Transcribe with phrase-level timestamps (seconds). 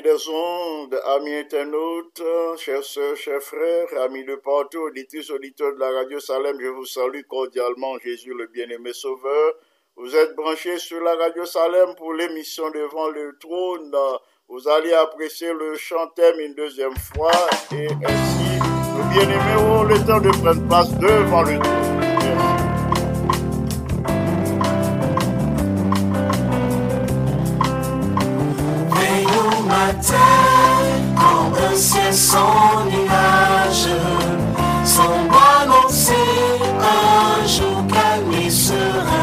[0.00, 2.22] Amis des ondes, amis internautes,
[2.56, 6.86] chers sœurs, chers frères, amis de partout, auditrices, auditeurs de la radio Salem, je vous
[6.86, 9.52] salue cordialement, Jésus le bien-aimé Sauveur.
[9.96, 13.94] Vous êtes branchés sur la radio Salem pour l'émission Devant le trône.
[14.48, 17.32] Vous allez apprécier le chant thème une deuxième fois
[17.72, 18.58] et ainsi,
[18.96, 22.09] le bien-aimé, oh, le temps de prendre place devant le trône.
[29.70, 30.14] matin,
[31.16, 33.88] quand le ciel son nuage
[34.84, 36.26] semble annoncer
[36.98, 39.19] un jour calme et serein.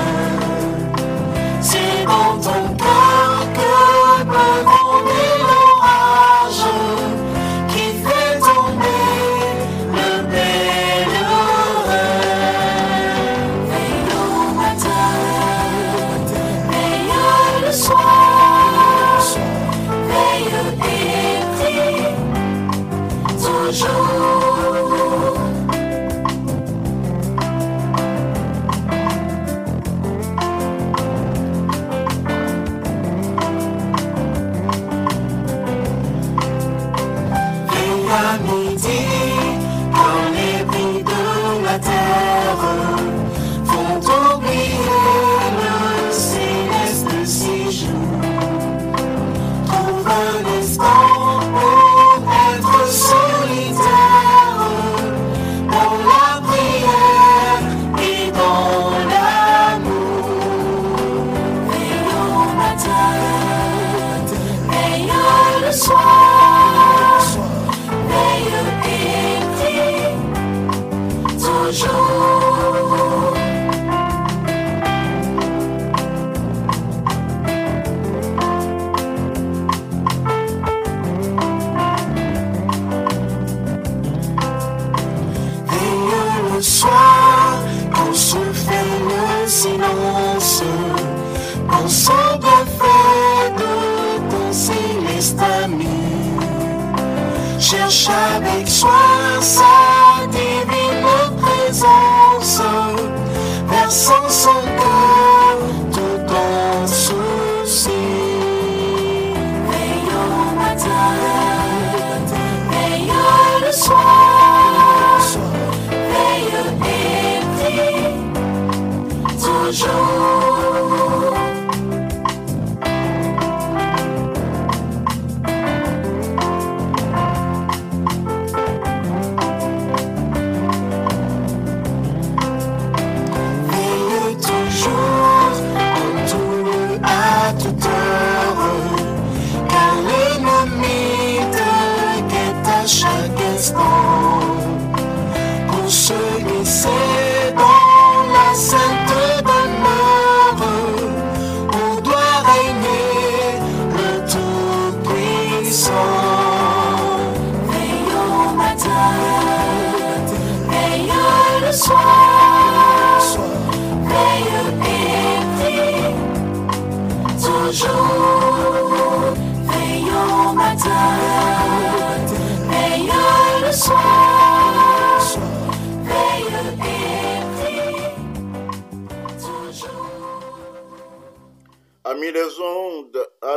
[23.89, 24.46] Oh.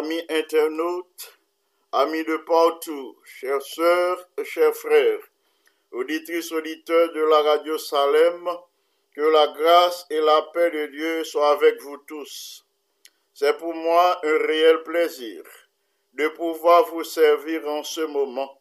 [0.00, 1.38] Amis internautes,
[1.92, 5.20] amis de partout, chères sœurs, chers frères,
[5.92, 8.48] auditrices, auditeurs de la radio Salem,
[9.14, 12.64] que la grâce et la paix de Dieu soient avec vous tous.
[13.34, 15.42] C'est pour moi un réel plaisir
[16.14, 18.58] de pouvoir vous servir en ce moment.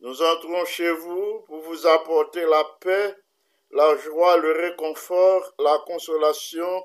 [0.00, 3.16] Nous entrons chez vous pour vous apporter la paix,
[3.70, 6.84] la joie, le réconfort, la consolation,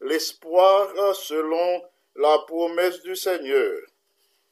[0.00, 1.82] l'espoir selon
[2.16, 3.80] la promesse du Seigneur,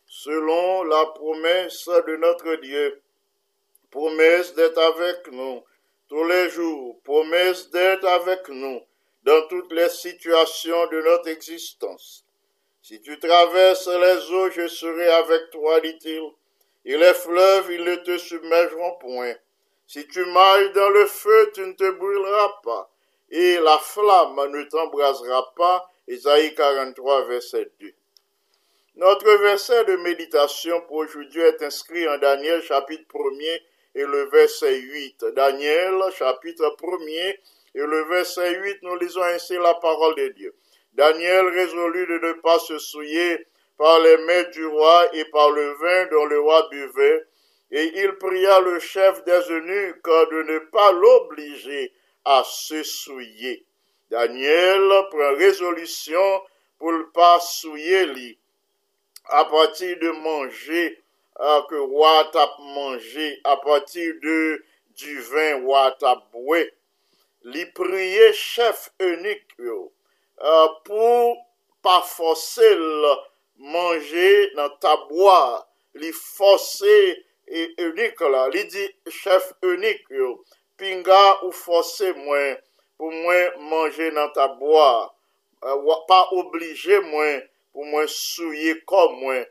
[0.07, 3.01] selon la promesse de notre Dieu,
[3.91, 5.63] promesse d'être avec nous
[6.09, 8.81] tous les jours, promesse d'être avec nous
[9.23, 12.25] dans toutes les situations de notre existence.
[12.83, 16.33] Si tu traverses les eaux, je serai avec toi, dit-il,
[16.85, 19.35] et les fleuves, ils ne te submergeront point.
[19.87, 22.91] Si tu marches dans le feu, tu ne te brûleras pas,
[23.31, 25.89] et la flamme ne t'embrasera pas.
[26.13, 27.91] Isaïe 43, verset 2.
[28.97, 33.61] Notre verset de méditation pour aujourd'hui est inscrit en Daniel chapitre 1er
[33.95, 35.25] et le verset 8.
[35.35, 37.39] Daniel chapitre 1er
[37.75, 40.55] et le verset 8, nous lisons ainsi la parole de Dieu.
[40.93, 43.47] Daniel résolut de ne pas se souiller
[43.79, 47.25] par les mains du roi et par le vin dont le roi buvait,
[47.71, 51.91] et il pria le chef des eunuques de ne pas l'obliger
[52.27, 53.65] à se souiller.
[54.13, 56.43] Daniel pren rezolusyon
[56.81, 58.31] pou l'pa souye li.
[59.39, 60.83] A pati de manje,
[61.39, 64.39] euh, a ke wad ap manje, a pati de
[64.99, 66.65] du vin wad ap bwe.
[67.55, 69.79] Li priye chef unik yo,
[70.43, 71.37] euh, a, pou
[71.83, 73.13] pa fose l
[73.73, 74.29] manje
[74.59, 75.63] nan tabwa,
[75.99, 76.99] li fose
[77.87, 78.85] unik la, li di
[79.23, 80.35] chef unik yo,
[80.79, 82.59] pinga ou fose mwen,
[83.03, 87.41] pour moi manger dans ta euh, pas obligé moi
[87.73, 89.45] pour moi souiller comme moi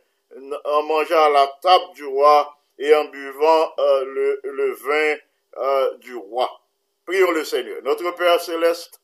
[0.63, 5.17] en mangeant à la table du roi et en buvant euh, le, vin
[5.57, 6.49] euh, du roi.
[7.05, 7.81] Prions le Seigneur.
[7.83, 9.01] Notre Père céleste,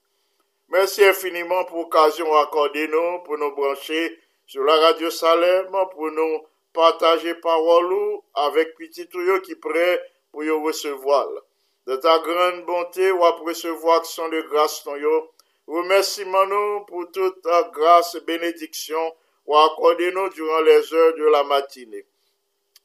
[0.69, 6.41] merci infiniment pour l'occasion accordée nous, pour nous brancher sur la radio Salem, pour nous
[6.71, 11.27] partager parole avec petit tuyau qui prêt pour y recevoir.
[11.87, 15.31] De ta grande bonté, ou à recevoir action de grâce ton yo.
[15.67, 19.15] Remerciement nous pour toute ta grâce et bénédiction
[19.45, 22.05] ou accordé nous durant les heures de la matinée.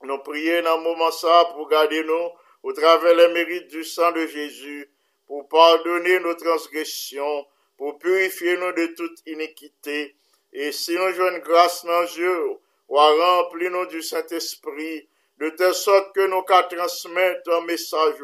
[0.04, 2.30] Nous prions dans le moment ça pour garder nous
[2.62, 4.88] au travers les mérites du sang de Jésus,
[5.26, 7.44] pour pardonner nos transgressions,
[7.76, 10.14] pour purifier nous de toute iniquité.
[10.52, 12.56] Et si nous jouons grâce dans Dieu,
[12.88, 18.14] ou à remplir nous du Saint-Esprit, de telle sorte que nous qu'à transmettre un message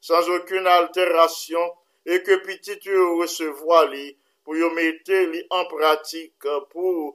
[0.00, 1.72] sans aucune alterasyon,
[2.04, 4.06] e ke pitit yo resevoa li
[4.44, 7.12] pou yo mette li an pratik pou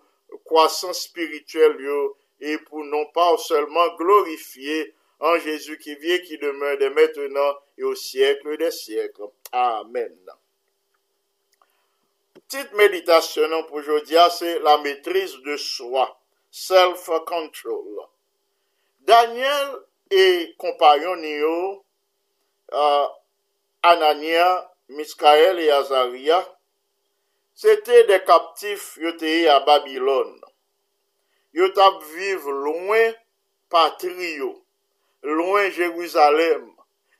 [0.48, 2.00] kwasan spirituel yo
[2.40, 4.86] e pou non pa ou selman glorifiye
[5.26, 9.32] an Jezu ki vie ki demen de maintenant e ou siyekle de siyekle.
[9.52, 10.12] Amen.
[12.52, 16.06] Tit meditasyonan pou jodia se la metrise de swa,
[16.52, 18.06] self-control.
[19.08, 19.80] Daniel
[20.14, 21.58] e kompanyon yo
[22.72, 23.08] uh,
[23.84, 26.46] Anania, Miskael e Azaria,
[27.54, 30.40] sete de kaptif yoteye a Babilon.
[31.54, 33.14] Yot ap viv louen
[33.72, 34.52] patriyo,
[35.24, 36.74] louen Jeruzalem,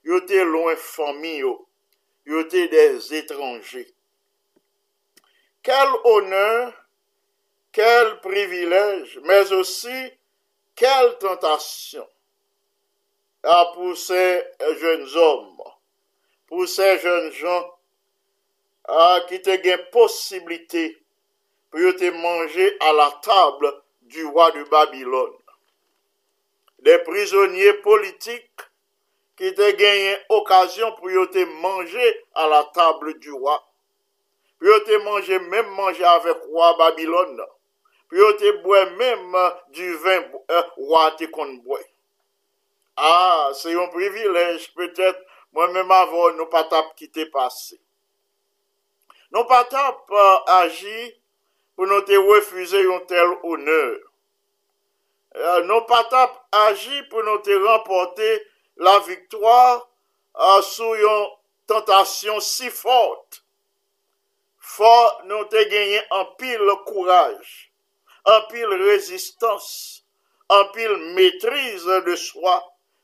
[0.04, 1.54] yote louen famiyo,
[2.26, 3.86] yote des etranje.
[5.64, 6.74] Kel honeur,
[7.74, 10.12] kel privilej, mez osi
[10.76, 12.10] kel tentasyon.
[13.76, 14.22] pou se
[14.82, 15.50] jen zom,
[16.50, 17.66] pou se jen jan,
[19.30, 20.88] ki te gen posibilite
[21.70, 23.72] pou yo te manje a la table
[24.02, 25.34] du roi du Babylon.
[26.86, 28.66] De prizonye politik
[29.36, 33.58] ki te genyen okasyon pou yo te manje a la table du roi.
[34.58, 37.42] Pou yo te manje menm manje avek roi Babylon.
[38.10, 39.36] Pou yo te bwe menm
[39.74, 41.82] du vin euh, roi te kon bwe.
[42.96, 45.18] Ah, se yon privilej, petet,
[45.52, 47.76] mwen men avon nou patap ki te pase.
[49.36, 51.10] Nou patap uh, aji
[51.76, 53.98] pou nou te refuze yon tel oneur.
[55.36, 56.38] Uh, nou patap
[56.70, 58.30] aji pou nou te remporte
[58.80, 61.34] la viktoar uh, sou yon
[61.68, 63.42] tentasyon si fote.
[64.76, 67.52] Fote nou te genyen an pil kouraj,
[68.32, 69.68] an pil rezistans,
[70.48, 72.56] an pil metrize de swa,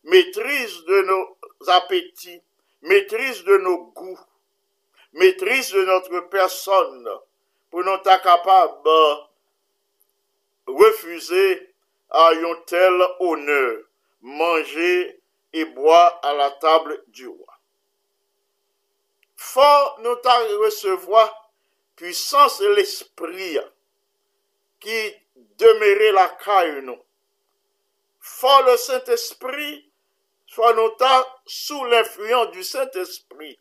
[0.03, 2.41] maîtrise de nos appétits,
[2.81, 4.20] maîtrise de nos goûts,
[5.13, 7.10] maîtrise de notre personne,
[7.70, 9.15] pour nous être capable de
[10.67, 11.74] refuser
[12.10, 13.84] à un tel honneur,
[14.22, 15.22] manger
[15.53, 17.58] et boire à la table du roi.
[19.36, 20.15] Fort nous
[20.63, 21.51] recevoir
[21.96, 23.60] puissance de l'esprit
[24.79, 25.15] qui
[25.58, 27.00] demeurait la caille nous.
[28.20, 29.91] Fort le Saint-Esprit
[30.51, 31.12] fwa nou ta
[31.48, 33.55] sou l'influyon du Saint-Esprit,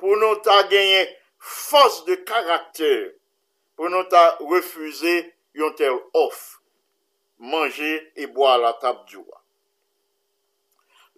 [0.00, 3.10] pou nou ta genyen fos de karakter,
[3.76, 5.18] pou nou ta refuze
[5.58, 6.38] yon tel of,
[7.36, 9.42] manje e boa la tab diwa.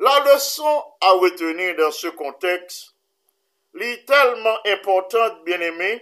[0.02, 2.80] La leson a reteni dan se konteks,
[3.78, 5.92] li telman important bien eme,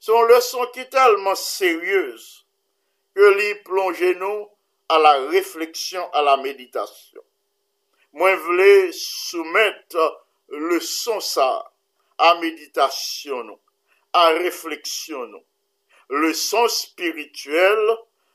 [0.00, 2.46] son leson ki telman seryeuse,
[3.14, 4.48] ke li plonge nou
[4.88, 7.23] a la refleksyon, a la meditasyon.
[8.14, 11.72] Moi, voulais soumettre le ça
[12.16, 13.58] à méditation,
[14.12, 15.44] à réflexion,
[16.10, 17.76] le son spirituel,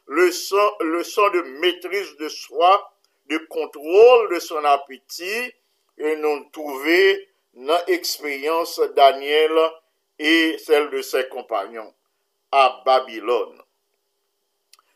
[0.08, 2.94] le son, le son de maîtrise de soi,
[3.28, 5.54] de contrôle de son appétit,
[5.98, 9.58] et nous trouver dans l'expérience Daniel
[10.18, 11.94] et celle de ses compagnons
[12.52, 13.62] à Babylone.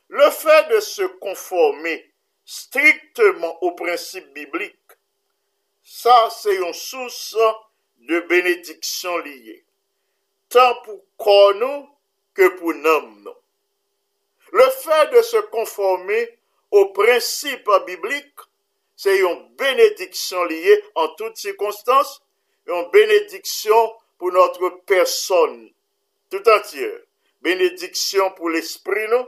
[0.10, 2.12] Le fait de se conformer
[2.46, 4.76] strictement aux principes bibliques,
[5.84, 7.38] ça c'est une source
[7.98, 9.66] de bénédiction liée,
[10.50, 11.88] tant pour corps
[12.34, 13.34] que pour nous.
[14.52, 16.38] Le fait de se conformer
[16.72, 18.40] aux principes bibliques,
[18.96, 22.22] c'est une bénédiction liée en toutes circonstances,
[22.68, 25.72] une bénédiction pour notre personne
[26.30, 27.00] tout entière.
[27.42, 29.28] Bénédiction pour l'esprit, nous,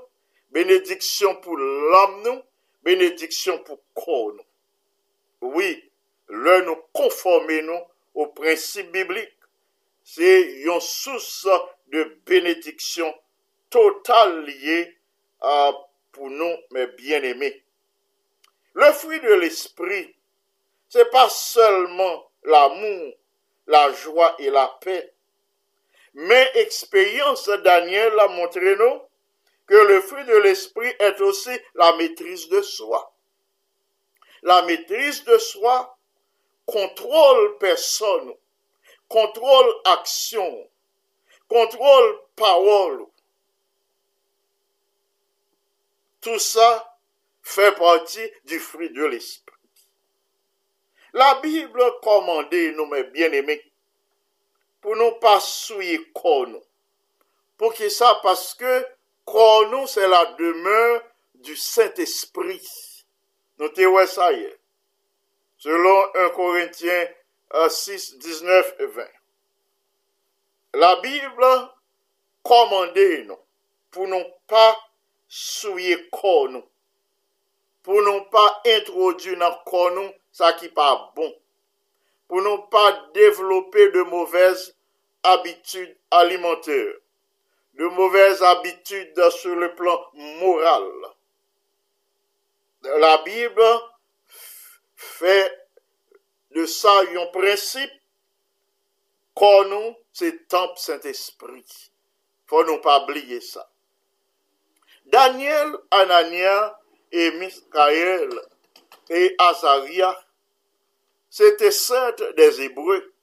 [0.52, 2.42] bénédiction pour l'âme,
[2.86, 4.46] benediksyon pou kon nou.
[5.56, 5.74] Oui,
[6.30, 7.82] lè nou konforme nou
[8.16, 9.34] ou prinsip biblik.
[10.06, 10.32] Se
[10.66, 11.46] yon sous
[11.94, 13.12] de benediksyon
[13.74, 14.84] total liye
[15.42, 15.72] a
[16.16, 17.52] pou nou mè bien eme.
[18.76, 20.14] Le fruit de l'esprit,
[20.90, 23.14] se pa seulement l'amour,
[23.68, 25.10] la joie et la paix,
[26.14, 29.02] men ekspeyans Daniel la montre nou
[29.68, 33.14] que le fruit de l'esprit est aussi la maîtrise de soi.
[34.44, 35.98] La maîtrise de soi
[36.66, 38.34] contrôle personne,
[39.08, 40.70] contrôle action,
[41.48, 43.06] contrôle parole.
[46.22, 46.98] Tout ça
[47.42, 49.56] fait partie du fruit de l'esprit.
[51.14, 53.64] La Bible commande nous, mes bien-aimés,
[54.82, 56.48] pour nous pas souiller corps.
[57.58, 58.20] Pour qui ça?
[58.22, 58.86] Parce que
[59.26, 61.02] Kon nou se la demeur
[61.46, 62.68] du Saint-Esprit.
[63.60, 64.52] Nou te wè sa yè.
[65.66, 67.08] Selon 1 Korintien
[67.52, 69.10] 6, 19 et 20.
[70.76, 71.52] La Bible
[72.46, 73.40] komande nou
[73.96, 74.66] pou nou pa
[75.32, 76.66] souye kon nou.
[77.86, 78.44] Pou nou pa
[78.76, 81.32] introdu nan kon nou sa ki pa bon.
[82.28, 82.84] Pou nou pa
[83.16, 84.68] devlope de mouvez
[85.24, 86.92] abitud alimenteur.
[87.78, 90.90] De mauvaises habitudes sur le plan moral.
[92.84, 93.64] La Bible
[94.96, 95.52] fait
[96.52, 97.92] de ça un principe
[99.34, 101.92] qu'on nous, c'est temple Saint-Esprit.
[102.46, 103.70] Faut nous pas oublier ça.
[105.06, 106.80] Daniel, Anania
[107.12, 108.30] et Michael
[109.10, 110.18] et Azaria,
[111.30, 113.14] c'était certes des Hébreux.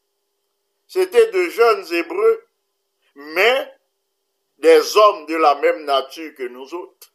[0.87, 2.45] C'était de jeunes Hébreux,
[3.15, 3.73] mais
[4.63, 7.13] des hommes de la même nature que nous autres.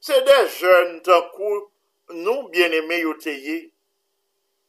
[0.00, 1.68] C'est des jeunes tant kou
[2.12, 3.70] nou bien-aimé yoteye.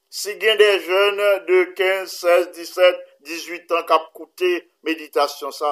[0.10, 4.52] Si gen des jeunes de 15, 16, 17, 18 ans kap koute
[4.86, 5.72] meditasyon sa,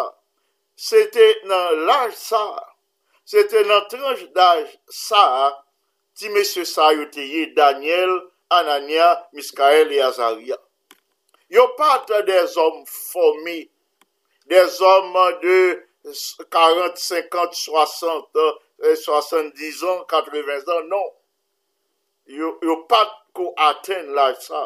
[0.74, 2.42] sete nan laj sa,
[3.28, 5.22] sete nan tranj daj sa,
[6.18, 8.18] ti mesye sa yoteye Daniel,
[8.50, 10.58] Anania, Miskael et Azaria.
[11.52, 13.68] Yo pat des om fomi
[14.46, 15.84] des hommes de
[16.50, 18.38] 40, 50, 60,
[18.96, 21.12] 70 ans, euh, 80 ans, non.
[22.32, 24.62] Yo, yo pat ko aten la sa.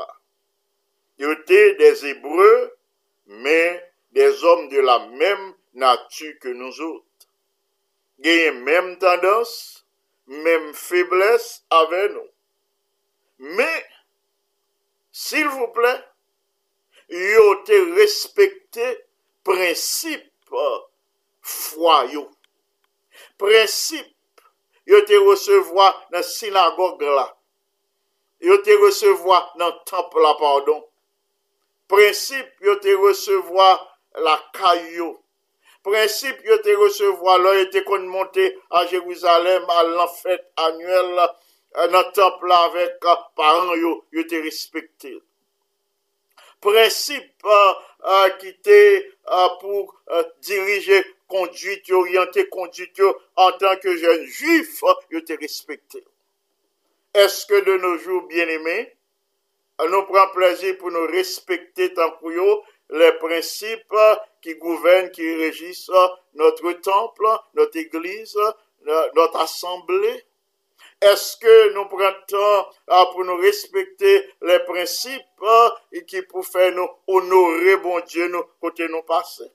[1.17, 2.71] Yo te des Hébreux,
[3.25, 7.27] men des hommes de la mèm natu ke nou zot.
[8.23, 9.51] Genye mèm tendans,
[10.27, 12.27] mèm febles ave nou.
[13.37, 13.81] Men,
[15.11, 15.91] s'il vous plè,
[17.11, 18.85] yo te respekte
[19.45, 20.79] prinsip euh,
[21.41, 22.25] fwayo.
[23.37, 24.07] Prinsip
[24.85, 27.27] yo te resevoa nan sinagogue la.
[28.41, 30.81] Yo te resevoa nan temple la, pardon.
[31.89, 33.69] Prinsip yo te resevoa
[34.25, 35.11] la kayo.
[35.85, 42.11] Prinsip yo te resevoa la, yo te konmonte a Jeruzalem a l'enfète anuel euh, nan
[42.17, 45.19] temple la vek euh, paran yo, yo te respekte.
[46.61, 49.09] Principe euh, qui était
[49.59, 49.95] pour
[50.41, 53.01] diriger conduite, orienter conduite
[53.35, 56.03] en tant que jeune juif, yo te respecté.
[57.13, 58.95] Est-ce que de nos jours, bien-aimés,
[59.79, 63.95] nous prenons plaisir pour nous respecter tant que les principes
[64.41, 65.91] qui gouvernent, qui régissent
[66.33, 68.37] notre temple, notre église,
[69.15, 70.23] notre assemblée?
[71.11, 74.15] eske nou pran tan ah, pou nou respekte
[74.47, 75.23] le prinsip
[76.09, 79.47] ki ah, pou fè nou onore bon Diyo nou kote nou pase.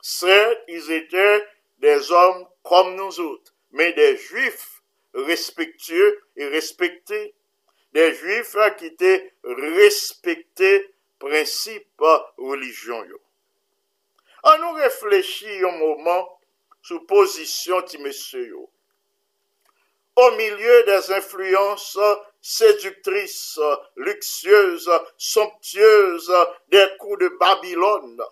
[0.00, 0.36] Se,
[0.72, 1.26] iz etè
[1.84, 4.62] des om kom nou zout, men des juif
[5.28, 6.06] respektye
[6.38, 7.20] e respekte,
[7.96, 9.12] des juif ki ah, te
[9.60, 10.72] respekte
[11.20, 12.06] prinsip
[12.38, 13.20] religion yo.
[14.48, 16.22] An nou reflechi yon mouman
[16.80, 18.68] sou pozisyon ti mesye yo.
[20.16, 21.98] Au milieu des influences
[22.40, 23.60] séductrices,
[23.96, 26.32] luxueuses, somptueuses
[26.68, 28.22] des coups de Babylone,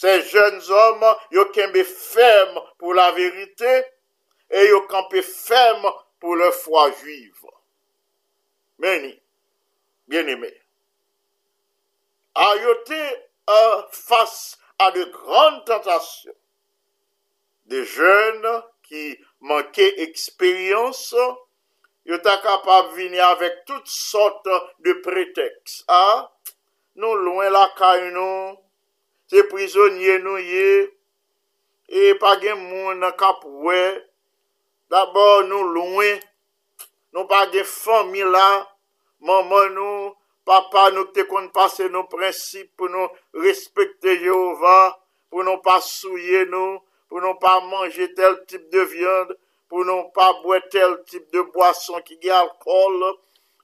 [0.00, 3.84] ces jeunes hommes, yo kembe ferme pour la vérité
[4.48, 7.46] et yo campé ferme pour leur foi juive.
[8.78, 9.20] Meni,
[10.08, 10.54] bien aimé,
[12.34, 13.02] a yo te
[13.50, 16.34] euh, face à de grandes tentations.
[17.66, 21.02] Des jeunes qui manke eksperyans,
[22.08, 24.46] yo ta kapab vini avèk tout sort
[24.84, 25.82] de preteks.
[25.88, 26.54] A, ah,
[27.00, 28.56] nou lwen la kay nou,
[29.30, 30.90] se prizonye nou ye,
[31.90, 33.82] e pa gen moun kap wè,
[34.90, 36.20] d'abord nou lwen,
[37.14, 38.48] nou pa gen fami la,
[39.24, 40.10] maman nou,
[40.48, 43.08] papa nou te kon pase nou prinsip, pou nou
[43.44, 44.96] respekte Jehova,
[45.30, 49.34] pou nou pa souye nou, pou nou pa manje tel tip de viande,
[49.70, 53.02] pou nou pa bwe tel tip de boason ki gen alkol,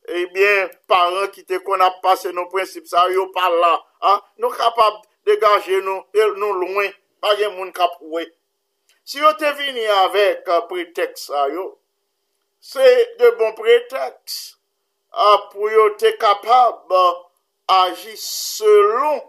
[0.06, 4.16] ebyen, eh paran ki te kon ap pase nou prinsip sa, yo pa la, ha?
[4.42, 6.02] nou kapab degaje nou,
[6.36, 6.90] nou louen,
[7.22, 8.26] pa gen moun kap wè.
[9.06, 11.68] Si yo te vini avèk preteks sa yo,
[12.58, 12.86] se
[13.20, 14.56] de bon preteks,
[15.52, 16.90] pou yo te kapab
[17.70, 19.20] aji selon,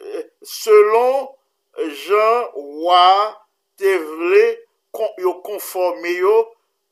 [0.00, 1.28] eh, selon
[1.78, 2.48] jan
[2.82, 3.34] waa
[3.78, 4.44] te vle
[4.94, 6.34] kon, yo konforme yo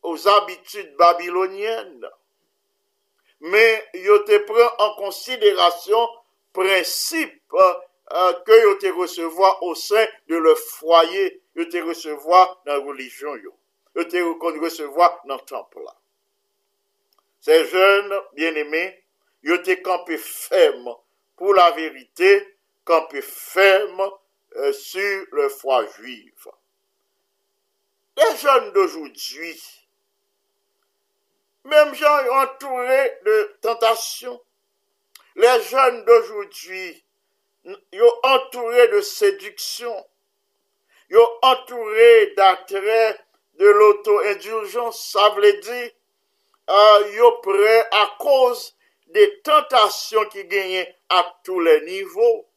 [0.06, 2.04] ouz abitud babilonyen.
[3.38, 6.08] Men yo te pren an konsiderasyon
[6.56, 12.84] prinsip uh, ke yo te resevoa ou sen de le fwaye, yo te resevoa nan
[12.86, 13.52] relijon yo,
[13.96, 14.22] yo te
[14.62, 15.92] resevoa nan templa.
[17.44, 18.86] Se jen, bien eme,
[19.46, 20.96] yo te kampe ferme
[21.36, 22.40] pou la verite,
[22.88, 24.08] kampe ferme,
[24.58, 26.48] Euh, sur le foi juive.
[28.16, 29.62] Les jeunes d'aujourd'hui,
[31.64, 34.40] même gens entourés de tentations,
[35.34, 37.04] les jeunes d'aujourd'hui,
[37.92, 39.94] yo entourés de séduction,
[41.10, 43.20] yo entourés d'attrait
[43.54, 45.90] de l'auto-indulgence, ça veut dire,
[46.70, 48.74] euh, yo prêt à cause
[49.08, 52.48] des tentations qui gagnent à tous les niveaux.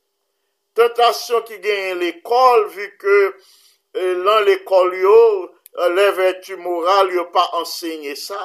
[0.80, 5.20] tentasyon ki genyen l'ekol, vu ke e, lan l'ekol yo,
[5.96, 8.40] le vertu moral yo pa ensegne sa.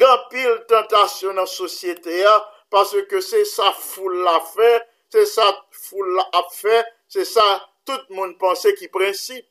[0.00, 2.34] Gan pil tentasyon nan sosyete ya,
[2.72, 4.70] pase ke se sa foule la fe,
[5.12, 5.46] se sa
[5.88, 7.46] foule la ap fe, se sa
[7.88, 9.46] tout moun pense ki prinsip.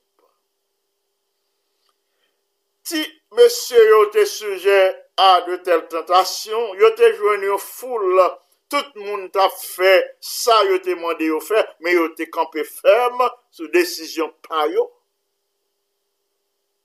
[2.88, 3.01] Ti
[3.38, 4.79] mesye yo te suje
[5.19, 8.29] a de tel tentasyon, yo te jwen yo foule la,
[8.69, 13.29] tout moun ta fè sa yo te mande yo fè, men yo te kampe ferme
[13.51, 14.86] sou desisyon pa yo.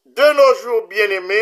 [0.05, 1.41] De noujou bien eme,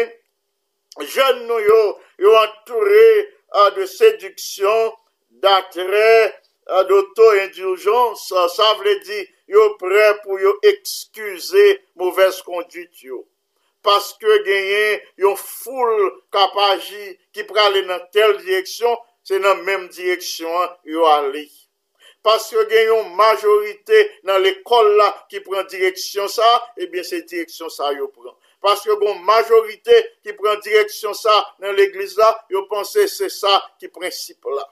[1.15, 1.81] jen nou yo
[2.23, 4.93] yo antoure euh, a de seduksyon,
[5.43, 6.31] datre, euh,
[6.73, 9.19] a d'auto-indulgence, sa vle di
[9.51, 11.65] yo pre pou yo ekskuse
[11.99, 13.23] mouves kondit yo.
[13.83, 21.07] Paske genyen yo foul kapaji ki prale nan tel direksyon, se nan menm direksyon yo
[21.07, 21.47] ale.
[22.23, 27.71] Paske gen yon majorite nan l'ekol la ki pren direksyon sa, eh ebyen se direksyon
[27.71, 28.35] sa yo pren.
[28.63, 33.91] Paske gen majorite ki pren direksyon sa nan l'eglise la, yo pense se sa ki
[33.91, 34.69] prinsip la.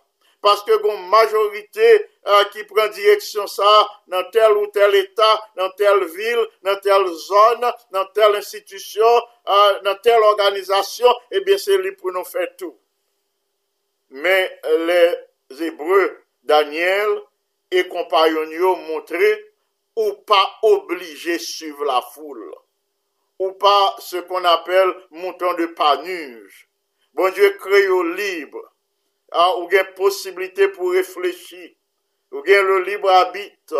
[0.47, 3.73] Paske gen majorite uh, ki pren direksyon sa
[4.07, 9.73] nan tel ou tel etat, nan tel vil, nan tel zon, nan tel institusyon, uh,
[9.83, 12.77] nan tel organizasyon, ebyen eh se li pou nou fè tou.
[14.11, 14.49] men
[14.87, 17.21] les Hébreux Daniel
[17.71, 19.31] e kompanyon yo montre
[19.99, 22.51] ou pa oblige suiv la foule.
[23.41, 26.67] Ou pa se kon apel mouton de panuj.
[27.17, 28.63] Bon Dieu kre yo libre.
[29.31, 31.71] Ah, ou gen posibilite pou reflechi.
[32.35, 33.75] Ou gen le libre habit.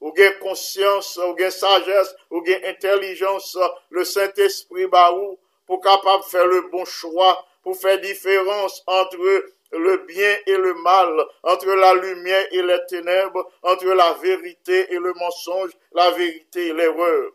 [0.00, 3.52] Ou gen konsyans, ou gen sajes, ou gen intelijans.
[3.90, 5.36] Le Saint-Esprit ba ou
[5.68, 7.34] pou kapab fè le bon chwa.
[7.64, 9.40] Pou fè diferans antre
[9.78, 14.98] le bien et le mal, entre la lumiè et le ténèbre, entre la verite et
[14.98, 17.32] le mensonge, la verite et l'erreur.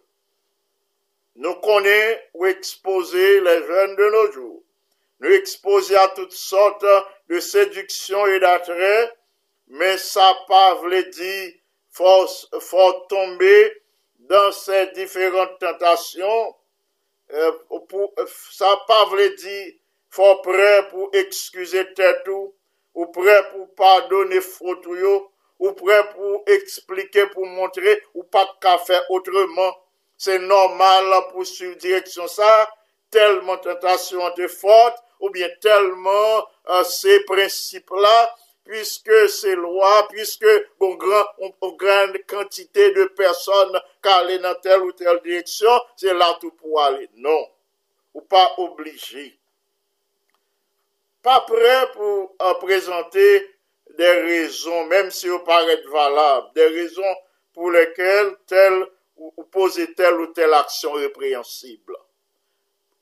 [1.35, 2.01] Nou konè
[2.35, 4.63] ou expose les jeunes de nos jours.
[5.21, 6.85] Nou expose a tout sorte
[7.29, 9.13] de séduction et d'atrait,
[9.67, 11.35] mais sa pa vle di
[11.95, 13.55] fò tombe
[14.27, 16.55] dans ses différentes tentations,
[17.31, 17.51] euh,
[18.51, 19.80] sa pa vle di
[20.15, 22.51] fò prè pou ekskuse tètou,
[22.97, 25.15] ou prè pou padone fotou yo,
[25.61, 29.71] ou prè pou eksplike pou montre ou pa ka fè otreman.
[30.21, 32.49] Se normal pou suiv direksyon sa,
[33.13, 38.13] telman tentasyon te fote, ou bien telman euh, se prinsip la,
[38.63, 41.25] puisque se lwa, puisque bon gran,
[41.59, 43.73] bon gran kantite de person
[44.05, 47.07] ka ale nan tel ou tel direksyon, se la tout pou ale.
[47.17, 47.41] Non,
[48.13, 49.31] ou pa obliji.
[51.21, 52.29] Pa pre pou
[52.61, 53.27] prezante
[53.97, 57.17] de rezon, menm si ou paret valab, de rezon
[57.53, 58.81] pou lekel tel
[59.21, 61.99] ou pose tel ou tel aksyon reprehensible.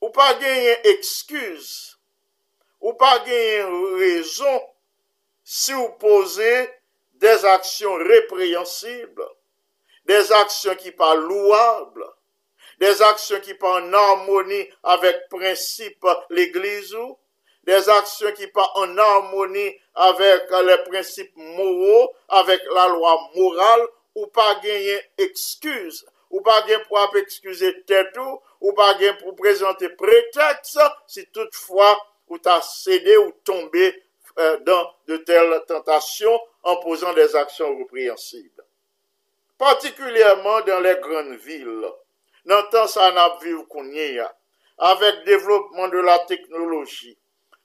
[0.03, 1.69] Ou pa genye eksküz,
[2.83, 4.59] ou pa gen rezon
[5.43, 6.51] si ou pose
[7.23, 9.27] des aksyon reprehensible,
[10.07, 12.07] des aksyon ki pa louable,
[12.83, 17.15] des aksyon ki pa en harmoni avek prinsip l'eglizou,
[17.69, 24.25] des actions qui pas en harmonie avec les principes moraux, avec la loi morale, ou
[24.25, 29.89] pas gagner excuse, ou pas gagner pour excuser tête ou, ou pas gagner pour présenter
[29.89, 31.95] prétexte si toutefois
[32.27, 34.03] ou t'as cédé ou tombé
[34.39, 38.63] euh, dans de telles tentations en posant des actions repréhensibles.
[39.59, 41.85] Partikulièrement dans les grandes villes,
[42.45, 44.35] dans le temps ça n'a vu qu'on y a,
[44.79, 47.18] avec développement de la technologie,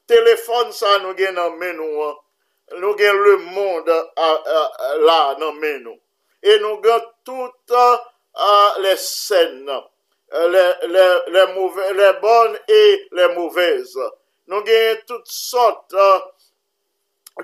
[0.07, 2.17] Telefon sa nou gen nan men nou an.
[2.81, 3.89] Nou gen le moun
[5.05, 5.97] la nan men nou.
[6.45, 9.85] E nou gen tout uh, le sen nan.
[10.35, 12.83] Le bon e
[13.17, 13.97] le mouvez.
[14.51, 16.21] Nou gen tout sort uh,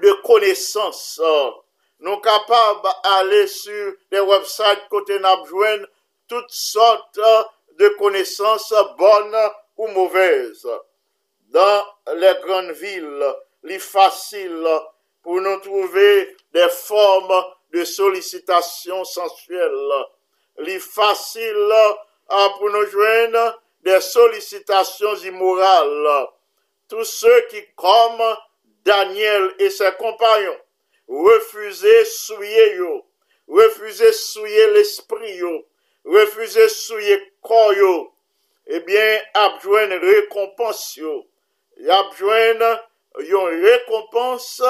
[0.05, 1.01] de konesans.
[1.25, 1.57] Uh,
[2.05, 5.89] nou kapab ale sur de website kote nabjwen
[6.29, 7.09] tout sort
[7.81, 8.69] de konesans
[9.01, 9.37] bon
[9.81, 10.65] ou mouvez.
[11.51, 13.25] Dan le gran vil,
[13.67, 14.67] li fasil
[15.25, 16.09] pou nou trouve
[16.55, 17.33] de form
[17.75, 19.81] de solicitasyon sensuel.
[20.67, 21.75] Li fasil
[22.59, 23.35] pou nou jwen
[23.87, 26.29] de solicitasyon imoral.
[26.91, 28.37] tous ceux qui, comme
[28.85, 30.59] Daniel et ses compagnons,
[31.09, 33.07] refusaient souiller yo,
[33.49, 35.67] refusaient souiller l'esprit yo,
[36.05, 38.13] refusaient souiller corps yo,
[38.67, 41.25] eh bien, abjouen récompense yo.
[41.89, 42.61] Abjouen
[43.21, 44.63] yon récompense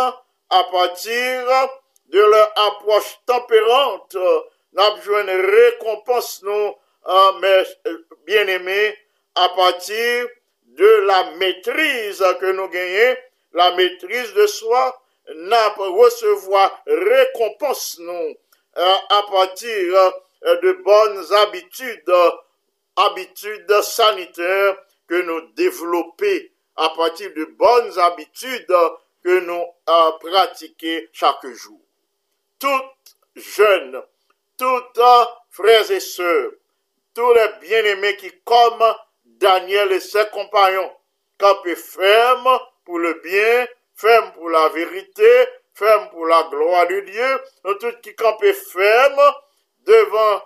[0.49, 1.69] à partir
[2.07, 4.17] de leur approche tempérante.
[4.73, 6.75] N'abjouen récompense nous,
[7.09, 7.65] euh, mes
[8.25, 8.97] bien-aimés,
[9.35, 10.29] à partir
[10.65, 13.17] de la maîtrise que nous gagnons,
[13.53, 15.03] la maîtrise de soi,
[15.35, 18.35] n'a recevoir récompense nous
[18.77, 20.13] euh, à partir
[20.45, 22.13] euh, de bonnes habitudes,
[22.97, 24.77] habitudes sanitaires
[25.09, 26.39] que nous développons
[26.81, 28.75] à partir de bonnes habitudes
[29.23, 31.79] que nous euh, pratiquons chaque jour.
[32.59, 34.03] Toutes jeunes,
[34.57, 35.01] toutes
[35.51, 36.53] frères et sœurs,
[37.15, 38.83] tous les bien-aimés qui, comme
[39.27, 40.91] Daniel et ses compagnons
[41.39, 47.41] campaient ferme pour le bien, ferme pour la vérité, ferme pour la gloire de Dieu,
[47.65, 49.21] nous tous qui campaient ferme
[49.81, 50.43] devant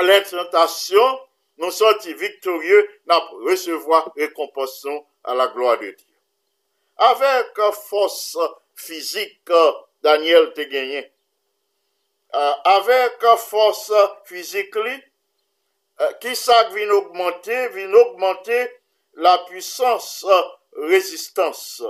[0.00, 1.20] les tentations,
[1.56, 4.86] nous sortis victorieux, nous recevoir récompense
[5.24, 5.96] à la gloire de Dieu.
[6.96, 8.36] Avec force
[8.74, 9.50] physique,
[10.02, 11.12] Daniel te gagné.
[12.34, 13.92] Euh, avec force
[14.24, 18.68] physique, euh, qui ça vient augmenter, vient augmenter
[19.14, 20.26] la puissance
[20.76, 21.82] résistance.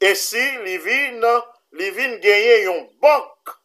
[0.00, 1.24] Esi, li vin,
[1.74, 3.56] li vin genye yon bank,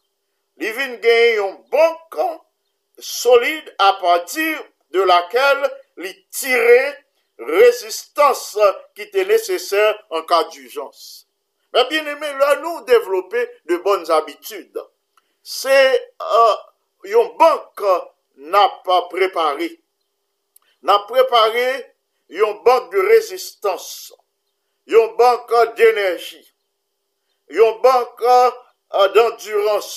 [0.57, 2.17] li vin genye yon bank
[2.97, 5.69] solide à partir de laquelle
[6.01, 6.95] li tire
[7.47, 8.43] rezistans
[8.97, 11.25] ki te leseser an ka d'ujans.
[11.71, 14.79] Ben, bien aimé, lè nou devlopè de bonn abitud.
[15.45, 16.55] Se euh,
[17.07, 17.83] yon bank
[18.51, 19.69] na pa prepari.
[20.81, 21.67] Na prepari
[22.33, 23.85] yon bank de rezistans,
[24.89, 26.41] yon bank d'enerji,
[27.53, 29.93] yon bank euh, d'endurans.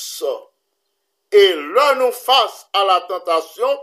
[1.32, 3.78] E lè nou fass a la tentasyon,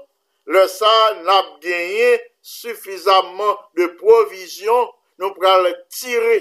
[0.50, 0.92] Le sa
[1.26, 4.88] nap genye sufizaman de provision
[5.22, 6.40] nou pral tire.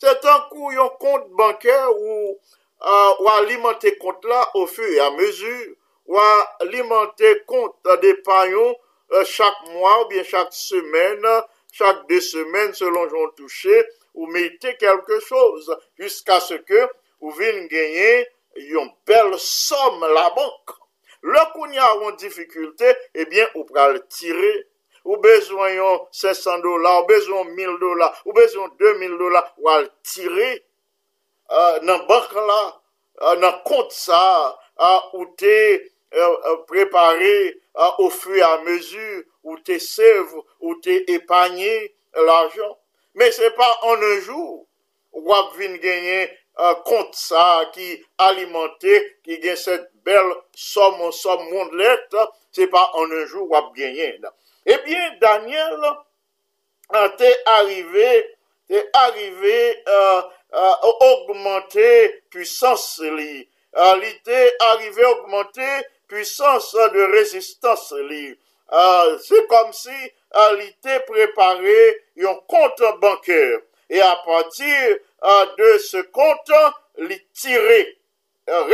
[0.00, 5.74] Se tankou yon kont banke ou, uh, ou alimante kont la ou fey a mezur,
[6.06, 6.20] ou
[6.62, 11.26] alimante kont de payon uh, chak mwa ou bien chak semen,
[11.74, 13.82] chak de semen selon joun touche,
[14.14, 16.86] ou mette kelke chose, jiska se ke
[17.18, 18.28] ou vin genye
[18.70, 20.79] yon bel som la bank.
[21.22, 24.52] Le koun ya yon difikulte, ebyen eh ou pral tire,
[25.04, 29.88] ou bezwen yon 500 dola, ou bezwen 1000 dola, ou bezwen 2000 dola, ou al
[30.06, 30.50] tire
[31.50, 32.60] uh, nan bank la,
[33.20, 34.20] uh, nan kont sa,
[34.80, 35.56] uh, ou te
[36.14, 37.54] euh, euh, prepare
[37.98, 41.90] ou fwe a mezu, ou te sev, ou te epanye
[42.26, 42.74] l'ajan.
[43.18, 44.64] Men se pa an anjou,
[45.26, 47.92] wap vin genye euh, kont sa ki
[48.26, 52.16] alimante, ki gen set belle somme, somme mondelette,
[52.52, 53.70] c'est pas en un jour ou à
[54.20, 54.32] là.
[54.66, 55.78] Eh bien, Daniel
[56.94, 58.36] euh, t'est arrivé,
[58.68, 60.22] t'est arrivé euh,
[60.54, 63.48] euh, augmenter puissance li.
[63.76, 64.00] Euh,
[64.60, 68.36] arrivé augmenter puissance de résistance li.
[68.72, 69.88] Euh, c'est comme si
[70.36, 73.60] euh, préparé un compte bancaire.
[73.88, 76.52] Et à partir euh, de ce compte,
[76.98, 77.96] il tirait
[78.48, 78.64] euh,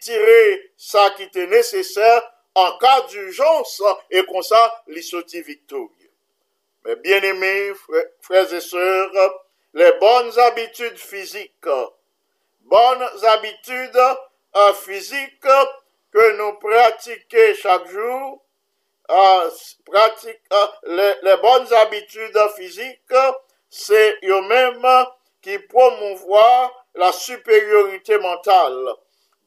[0.00, 2.22] tirait ça qui était nécessaire
[2.54, 6.10] en cas d'urgence et comme ça, il sortit victorieux.
[6.84, 7.72] Mais bien aimés,
[8.22, 9.44] frères, et sœurs,
[9.74, 11.68] les bonnes habitudes physiques,
[12.60, 14.00] bonnes habitudes
[14.56, 15.46] euh, physiques
[16.12, 18.42] que nous pratiquons chaque jour,
[19.10, 19.50] euh,
[20.52, 23.14] euh, les, bonnes habitudes physiques,
[23.68, 25.06] c'est eux-mêmes
[25.42, 28.94] qui promouvoient la supériorité mentale.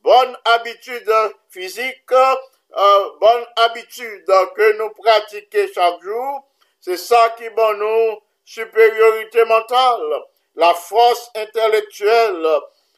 [0.04, 1.12] Bonne habitude
[1.50, 6.46] physique, euh, bonne habitude que nous pratiquons chaque jour,
[6.82, 10.24] c'est ça qui donne nous supériorité mentale,
[10.56, 12.46] la force intellectuelle,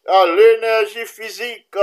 [0.10, 1.78] euh, l'énergie physique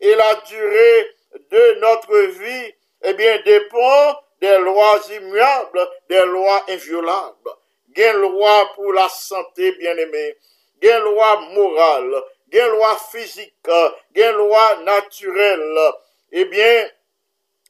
[0.00, 1.16] et la durée
[1.50, 7.50] de notre vie, eh bien, dépend des lois immuables, des lois inviolables.
[7.88, 10.36] Gain loi pour la santé, bien-aimé.
[10.80, 13.68] Gain loi morale, gain loi physique,
[14.12, 15.92] gain loi naturelle.
[16.32, 16.88] Eh bien,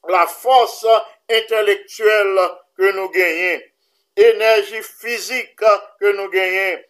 [0.07, 0.85] la force
[1.29, 2.39] intellectuelle
[2.77, 3.61] que nous gagnons,
[4.15, 5.63] énergie physique
[5.99, 6.81] que nous gagnons,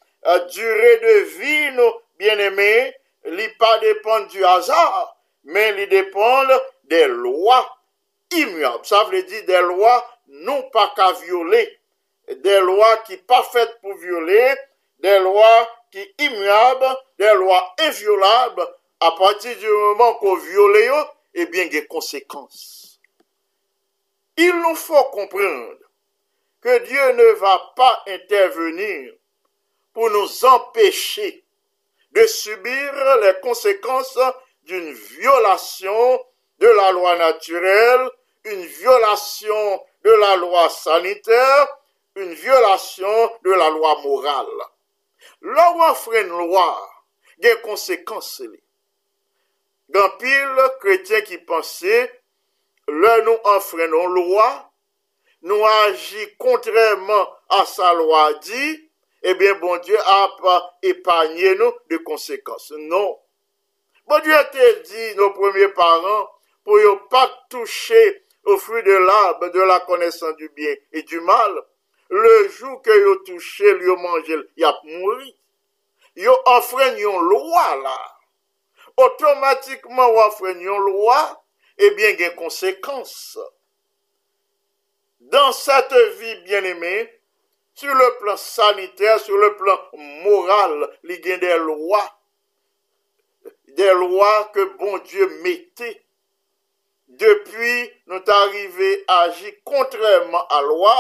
[0.52, 2.94] durée de vie, nous, bien-aimés,
[3.26, 6.44] li pas dépend du hasard, mais li dépend
[6.86, 7.78] des lois
[8.32, 8.86] immuables.
[8.86, 11.80] Ça veut dire des lois non pas qu'à violer,
[12.28, 14.56] des lois qui pas faites pour violer,
[15.00, 18.68] des lois qui immuables, des lois inviolables.
[19.00, 21.06] À partir du moment qu'on viole,
[21.36, 23.00] eh bien, des conséquences.
[24.38, 25.78] Il nous faut comprendre
[26.62, 29.14] que Dieu ne va pas intervenir
[29.94, 31.44] pour nous empêcher
[32.12, 34.20] de subir les conséquences
[34.64, 36.26] d'une violation
[36.58, 38.10] de la loi naturelle,
[38.46, 41.68] une violation de la loi sanitaire,
[42.16, 44.48] une violation de la loi morale.
[45.42, 45.94] Là où on
[47.42, 48.42] fait une loi, il y a des conséquences.
[49.90, 52.22] Dans pile chrétiens qui pensaient,
[52.88, 54.72] là nous enfreignons loi,
[55.42, 58.90] nous agissons contrairement à sa loi dit,
[59.24, 62.74] eh bien, bon Dieu a pas épargné nous de conséquences.
[62.78, 63.20] Non.
[64.08, 66.30] Bon Dieu t'a dit, nos premiers parents,
[66.64, 71.20] pour ne pas toucher au fruit de l'arbre de la connaissance du bien et du
[71.22, 71.62] mal.
[72.10, 75.24] Le jour que yo touché, yo mangé, y a mouru.
[76.16, 77.98] yo enfren yon lwa la,
[79.06, 81.22] otomatikman yo enfren yon lwa,
[81.82, 83.16] ebyen eh gen konsekans.
[85.32, 87.10] Dan sate vi bien eme,
[87.74, 89.80] sur le plan saniter, sur le plan
[90.24, 92.02] moral, li gen de lwa,
[93.78, 95.90] de lwa ke bon Diyo mette,
[97.22, 97.74] depi
[98.12, 100.96] nou ta arrive aji kontreman a lwa,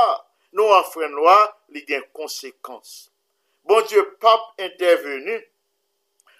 [0.57, 1.37] nou enfren lwa,
[1.75, 3.10] li gen konsekans.
[3.63, 5.47] Bon Dieu, pape intervenu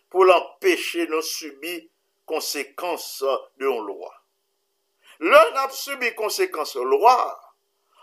[0.09, 1.81] pour l'empêcher de subir
[2.25, 3.23] conséquences
[3.57, 4.13] de la loi.
[5.19, 7.39] L'un a subi conséquences de loi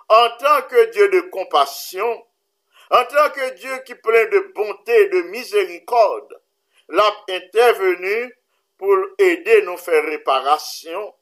[0.08, 2.26] en tant que Dieu de compassion,
[2.90, 6.40] en tant que Dieu qui plein de bonté et de miséricorde,
[6.88, 8.34] l'a intervenu
[8.78, 11.14] pour aider nous faire réparation.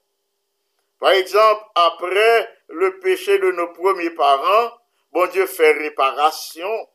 [1.00, 4.72] Par exemple, après le péché de nos premiers parents,
[5.12, 6.88] bon Dieu fait réparation,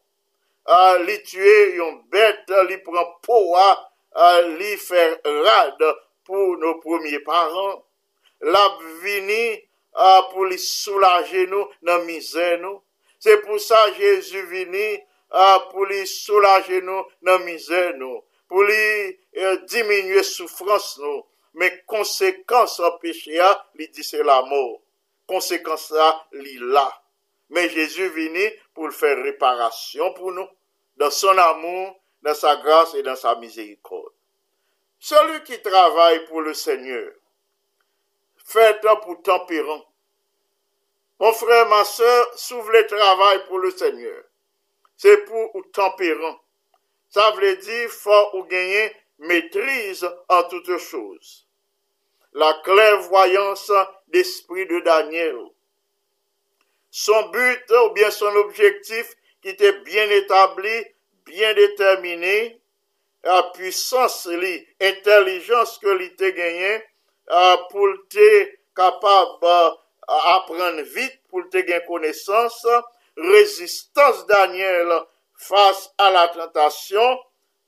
[1.05, 3.69] li tue yon bet, li pran powa,
[4.59, 5.81] li fer rad
[6.27, 7.79] pou nou promye paran,
[8.41, 8.63] la
[9.01, 9.57] vini
[10.31, 12.81] pou li soulaje nou nan mizè nou.
[13.21, 14.97] Se pou sa Jezu vini
[15.71, 18.85] pou li soulaje nou nan mizè nou, pou li
[19.31, 24.79] e, diminye soufrans nou, men konsekans an peche ya li di se la mou,
[25.29, 26.87] konsekans la li la.
[27.51, 30.47] Mais Jésus vini pour faire réparation pour nous,
[30.95, 34.13] dans son amour, dans sa grâce et dans sa miséricorde.
[34.99, 37.11] Celui qui travaille pour le Seigneur,
[38.45, 39.85] fait pour tempérant.
[41.19, 44.23] Mon frère, ma soeur, s'ouvre le travail pour le Seigneur.
[44.95, 46.39] C'est pour ou tempérant.
[47.09, 51.47] Ça veut dire faut ou gagner maîtrise en toutes choses.
[52.33, 53.71] La clairvoyance
[54.07, 55.50] d'esprit de Daniel.
[56.91, 60.85] Son but ou bien son objectif qui était bien établi,
[61.25, 62.59] bien déterminé,
[63.23, 66.83] la puissance, l'intelligence que l'ité gagné,
[67.69, 72.67] pour te capable d'apprendre vite, pour te gagner connaissance,
[73.15, 74.91] résistance Daniel
[75.37, 77.19] face à la tentation,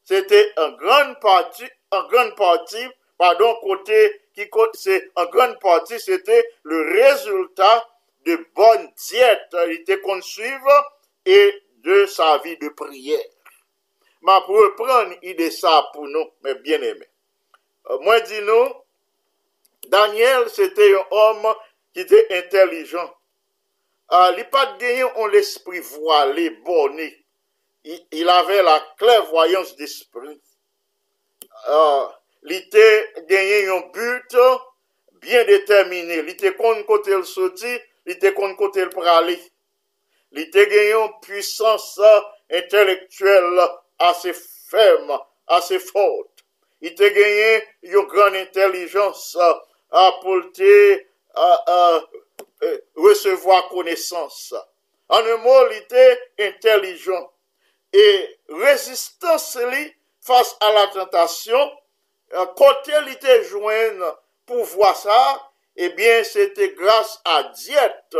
[0.03, 6.43] c'était en grande partie, en grande partie, pardon, côté qui c'est en grande partie, c'était
[6.63, 7.87] le résultat
[8.25, 10.79] de bonne diète il te konsuive
[11.25, 11.39] e
[11.83, 13.33] de sa vi de prière.
[14.23, 17.03] Ma pou repren ide sa pou nou, men bien eme.
[17.89, 18.69] Euh, Mwen di nou,
[19.91, 21.49] Daniel se te yon om
[21.93, 23.09] ki te intelijan.
[24.13, 27.09] Uh, li pat genyon on l'esprit voale, boni.
[27.83, 30.39] Il, il ave la klevoyans d'esprit.
[31.67, 32.07] Uh,
[32.47, 32.85] li te
[33.27, 34.37] genyon yon but
[35.23, 36.21] bien determine.
[36.23, 37.75] Li te kon kote l soti,
[38.07, 39.37] li te kon kote l prali,
[40.35, 40.45] li.
[40.53, 41.93] Te genyon pwisans
[42.59, 43.61] intelektuel
[44.09, 44.33] ase
[44.69, 45.11] fem,
[45.57, 46.43] ase fote,
[46.83, 47.63] li te genyen
[47.93, 49.31] yo gran intelijans
[50.03, 50.73] apolte
[52.97, 54.53] resevo a konesans.
[55.13, 56.03] An e mou li te
[56.47, 57.25] intelijan,
[57.93, 58.05] e
[58.63, 59.83] rezistans li
[60.25, 61.73] fas a la tentasyon,
[62.57, 63.99] kote li te jwen
[64.49, 65.19] pou vwa sa,
[65.75, 68.15] eh bien, c'était grâce à diète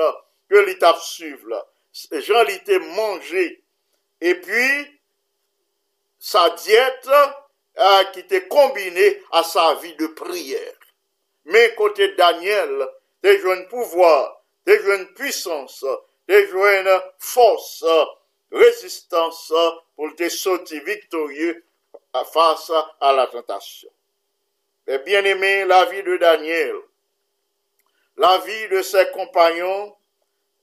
[0.49, 1.67] que l'étape suivre.
[2.11, 3.63] Jean était mangé.
[4.21, 5.01] Et puis,
[6.17, 7.09] sa diète
[8.13, 10.73] qui était combinée à sa vie de prière.
[11.45, 12.87] Mais côté Daniel,
[13.21, 15.85] des jeunes pouvoir, des jeunes puissance,
[16.27, 17.83] des jeunes force,
[18.51, 19.51] résistance
[19.95, 21.65] pour te sortir victorieux
[22.31, 23.89] face à la tentation.
[24.87, 26.75] Mais bien aimé, la vie de Daniel,
[28.17, 29.95] la vie de ses compagnons,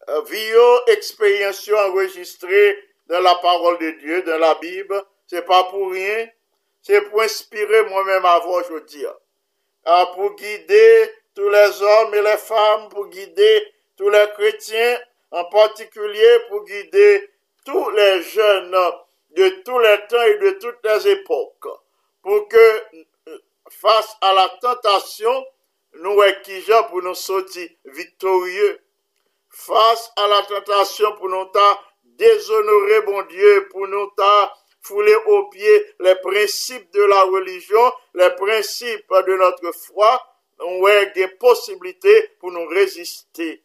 [0.08, 0.52] euh, vie
[0.88, 2.78] expérience enregistrée
[3.08, 6.28] dans la parole de Dieu, dans la Bible, c'est pas pour rien,
[6.82, 9.04] c'est pour inspirer moi-même à vous aujourd'hui.
[9.84, 14.98] Ah, pour guider tous les hommes et les femmes, pour guider tous les chrétiens,
[15.30, 17.30] en particulier pour guider
[17.64, 18.76] tous les jeunes
[19.30, 21.68] de tous les temps et de toutes les époques,
[22.22, 22.82] pour que
[23.70, 25.44] face à la tentation,
[26.02, 28.80] nous équigeons pour nous sortir victorieux.
[29.48, 31.50] Face à la tentation pour nous
[32.04, 34.10] déshonorer, bon Dieu, pour nous
[34.82, 40.22] fouler aux pieds les principes de la religion, les principes de notre foi,
[40.60, 43.62] on a des possibilités pour nous résister.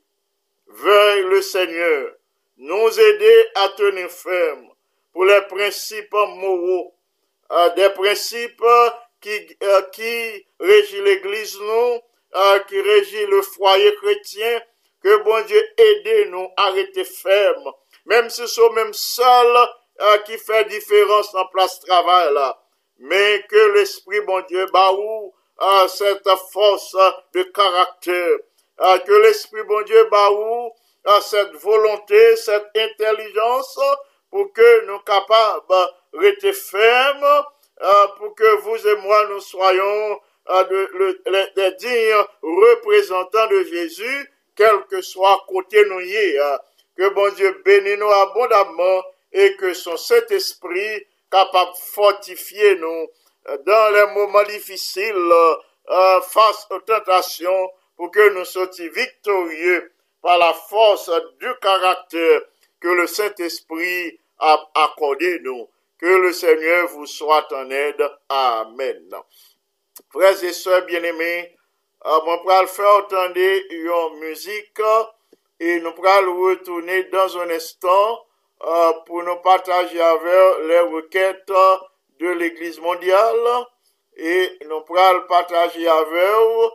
[0.67, 2.11] Veuille le Seigneur
[2.57, 4.69] nous aider à tenir ferme
[5.11, 6.93] pour les principes moraux,
[7.51, 8.63] euh, des principes
[9.21, 11.99] qui, euh, qui régit l'Église, nous,
[12.36, 14.61] euh, qui régit le foyer chrétien,
[15.01, 17.71] que bon Dieu aide nous à rester ferme,
[18.05, 19.67] même si ce même seul
[20.01, 22.33] euh, qui fait différence en place de travail.
[22.99, 26.95] Mais que l'Esprit, bon Dieu, baou euh, cette force
[27.33, 28.38] de caractère.
[28.81, 30.71] Euh, que l'Esprit, bon Dieu, baou
[31.07, 33.79] euh, cette volonté, cette intelligence
[34.29, 37.43] pour que nous capables rester fermes,
[38.17, 45.43] pour que vous et moi nous soyons de- dignes représentants de Jésus, quel que soit
[45.48, 46.60] côté nous y hein.
[46.98, 53.08] Que bon Dieu bénisse nous abondamment et que son Saint-Esprit capable de fortifier nous
[53.50, 55.14] euh, dans les moments difficiles
[55.89, 59.91] euh, face aux tentations pour que nous soyons victorieux
[60.22, 62.41] par la force du caractère
[62.80, 65.68] que le Saint-Esprit a accordé nous.
[66.00, 68.04] Que le Seigneur vous soit en aide.
[68.30, 69.10] Amen.
[70.12, 71.56] Frères et sœurs bien-aimés,
[72.06, 74.82] euh, mon pral faire entendre une musique
[75.60, 78.26] et nous pral retourner dans un instant
[78.64, 81.52] euh, pour nous partager avec les requêtes
[82.20, 83.66] de l'Église mondiale
[84.18, 86.72] et nous pral partager avec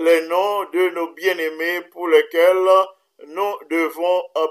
[0.00, 2.68] les noms de nos bien-aimés pour lesquels
[3.26, 4.46] nous devons euh,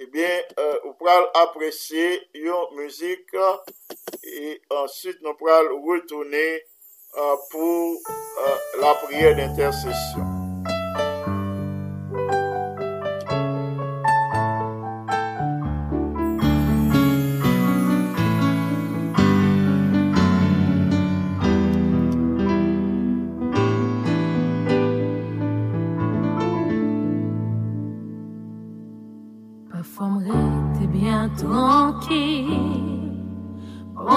[0.00, 2.08] ebyen, eh ou pral apresye
[2.46, 6.60] yon müzik e answit nou pral wotounen
[7.52, 7.96] pou
[8.80, 10.39] la priye d'intersesyon.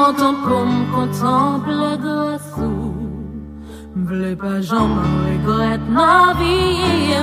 [0.05, 2.93] Pendant qu'on me contemple le gossou
[3.95, 7.15] M'vle pas jamais regrette ma vie.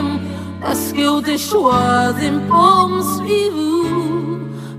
[0.62, 4.38] Parce que ou t'es choisi pour me suivre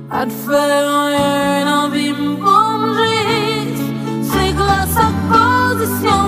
[0.10, 2.96] Pas de faire rien envie pour me
[4.30, 6.24] C'est grâce à position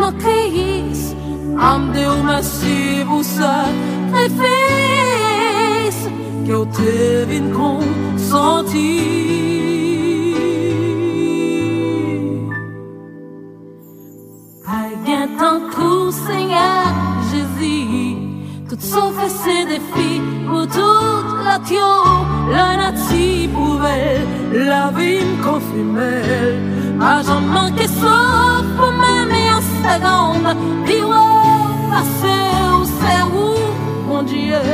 [0.00, 1.14] nos pays
[1.60, 3.66] Am de ou merci pour ça
[4.10, 4.42] sacrifice
[6.46, 8.80] Que ou te vin consentir
[15.74, 16.86] coup, Seigneur
[17.30, 18.16] Jésus.
[18.68, 21.92] Tout sauf ces défis pour toute la tio,
[22.50, 24.20] la nati pouvait
[24.52, 26.22] la me confirmer.
[26.98, 30.56] Pas j'en manqué sauf pour même en seconde.
[30.84, 31.90] Puis ouais,
[32.76, 34.66] où c'est où, mon Dieu.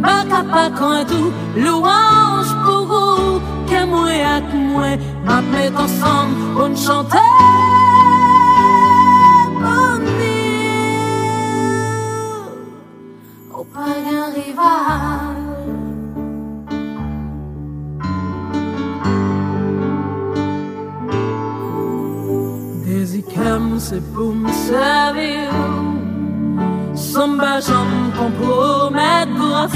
[0.00, 4.90] Ma capa quand tout, louange pour vous, que moi et moi,
[5.24, 5.40] ma
[5.82, 7.18] ensemble, on chanter.
[14.00, 15.36] Au pagan rival
[22.84, 25.50] Désicam c'est pour me servir
[26.94, 29.68] Sans bajam compromettre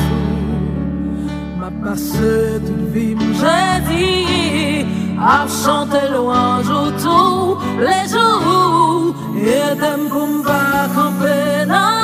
[1.59, 4.87] Ma passé toute vie j'ai dit
[5.21, 10.43] À chanter louange autour les jours Et d'aime pour me
[10.95, 12.04] camper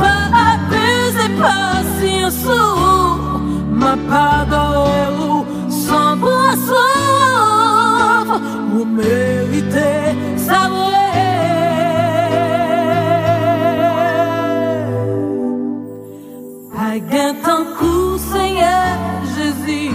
[0.00, 2.46] On peut abuser patience
[3.72, 6.90] Ma pas d'or sans boisson
[8.72, 10.90] Vous méritez savourer
[16.74, 18.96] Pas gain tant coup, Seigneur
[19.36, 19.90] Jésus.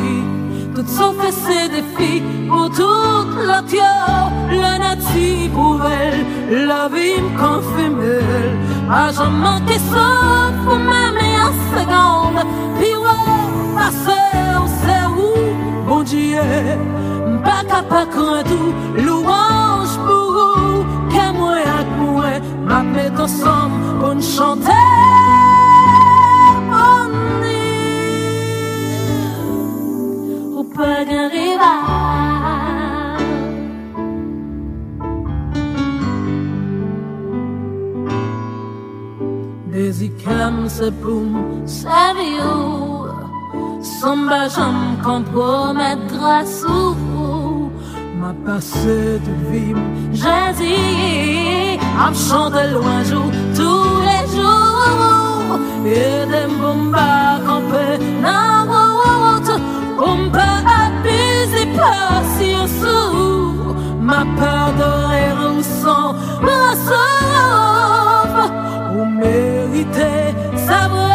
[0.76, 8.45] Toutes sauf ces défis pour toute la terre, la nature pouvait la vie me confirmer.
[8.86, 12.44] Ajan manke son pou mèmè an segande
[12.78, 13.16] Pi wè,
[13.74, 14.20] pase
[14.60, 15.48] ou se ou
[15.88, 16.78] Bon diye,
[17.34, 18.70] mbaka pa krentou
[19.02, 24.82] Louange pou ou, ke mwen ak mwen Mapè dosan pou n'chante
[30.56, 32.05] Ou pe gen rival
[40.26, 42.44] Désicam c'est pour me servir
[43.82, 47.70] Sans bajam compromettre grâce ou
[48.20, 48.34] Ma
[50.12, 55.60] j'ai dit À me chanter loin jour tous les jours.
[55.86, 58.82] Et des bombas camper dans la
[59.22, 59.62] route
[60.32, 62.86] peut abuser patience
[64.02, 68.52] Ma peur de sans me sauve
[68.94, 69.06] Vous
[69.76, 70.34] méritez
[70.68, 71.12] savourer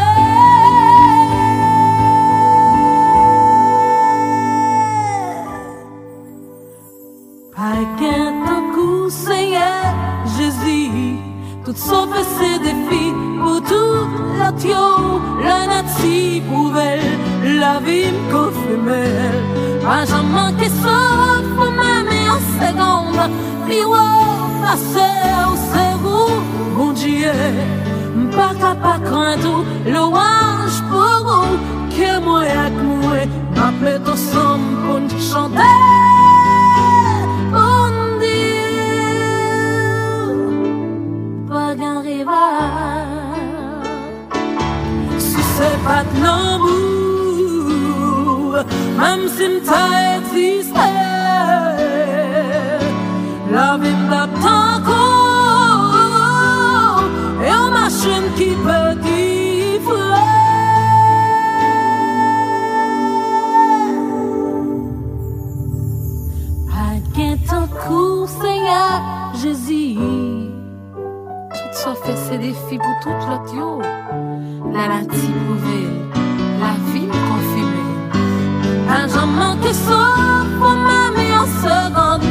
[7.57, 9.85] Pas qu'un tant coup, Seigneur
[10.37, 11.17] Jésus,
[11.65, 12.09] tout sauf
[12.39, 17.01] ces défis pour toute la tio, la natie pouvait
[17.59, 19.11] la vie me confirmer.
[19.85, 23.31] Pas j'en manqué sauf pour même en seconde,
[23.67, 24.07] Piwa
[24.63, 25.11] pase
[25.51, 27.80] ou se ou Bon Dieu
[28.41, 31.61] Pa ka pa krantou Louange pou ou
[31.93, 35.76] Ke mwen ak mwen Ma met ensemble pour nous chanter.
[37.53, 38.64] Bon Dieu
[41.51, 43.09] Pas qu'un rival
[45.18, 47.32] Si c'est pas de l'amour
[49.01, 49.84] Même si m't'a
[50.16, 50.88] existé
[53.53, 54.20] La vie m'attend
[72.41, 73.80] défis pour toute l'autre yo.
[74.72, 75.80] La prouvé
[76.62, 77.86] La vie me confirmé
[78.88, 80.03] Un j'en manque ça
[80.59, 82.24] Pour même en seconde.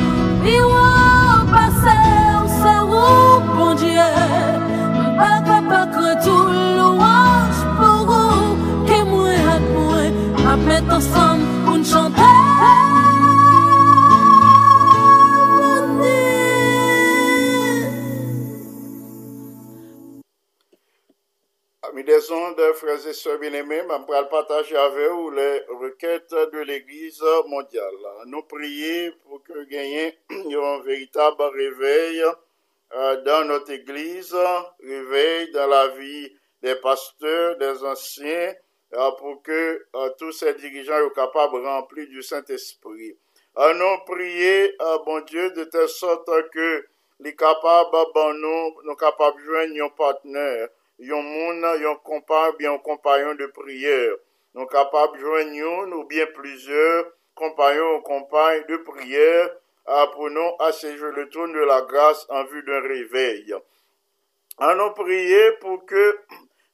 [0.46, 2.08] Et ouais, passer
[2.42, 4.10] au cerveau Bon Dieu.
[5.18, 6.48] Pas capable que tout
[6.78, 8.44] louange pour vous.
[8.88, 10.02] Que moi et moi
[10.44, 11.39] Ma mettre ensemble
[22.32, 27.94] ondes, frères et sœurs bien-aimés, je vais partager avec vous les requêtes de l'Église mondiale.
[28.28, 32.24] Nous prions pour que gagnions un véritable réveil
[32.94, 34.36] euh, dans notre Église,
[34.84, 38.54] réveil dans la vie des pasteurs, des anciens,
[38.94, 43.18] euh, pour que euh, tous ces dirigeants soient capables de remplir du Saint-Esprit.
[43.56, 44.70] Nous prions,
[45.06, 46.86] bon Dieu, de telle sorte que
[47.20, 50.70] les capables, bon, nous, nous capables de joindre un partenaire,
[51.02, 54.16] un monde, un compagnon, bien un compagnon de prière.
[54.72, 59.50] Capables de joindre un ou bien plusieurs compagnons ou compagnes de prière
[60.14, 63.56] pour nous asséger le trône de la grâce en vue d'un réveil.
[64.58, 66.20] Allons prier pour que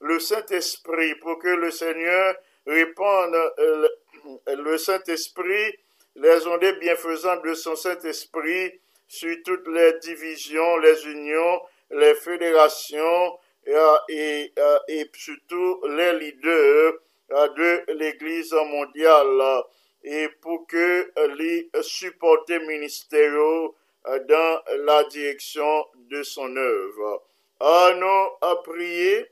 [0.01, 3.87] le Saint-Esprit, pour que le Seigneur réponde, euh,
[4.47, 5.77] le, Saint-Esprit,
[6.15, 11.61] les ondes bienfaisantes de son Saint-Esprit sur toutes les divisions, les unions,
[11.91, 13.37] les fédérations
[13.67, 16.93] et, euh, et surtout les leaders
[17.31, 19.61] euh, de l'Église mondiale euh,
[20.03, 23.75] et pour que euh, les supporter ministériaux
[24.07, 27.23] euh, dans la direction de son œuvre.
[27.63, 29.31] Euh, nous euh, prier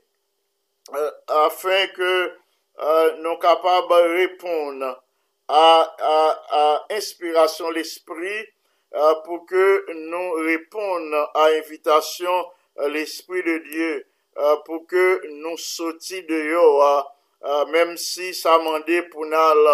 [0.94, 2.32] euh, afin que
[2.80, 5.04] euh, nous capables de répondre
[5.46, 8.48] à, à, à inspiration l'esprit
[8.94, 12.46] euh, pour que nous répondions à invitation
[12.78, 14.06] euh, l'esprit de Dieu
[14.36, 15.06] uh, pou ke
[15.40, 17.02] nou soti de yo uh,
[17.42, 19.64] uh, mèm si sa mande pou nan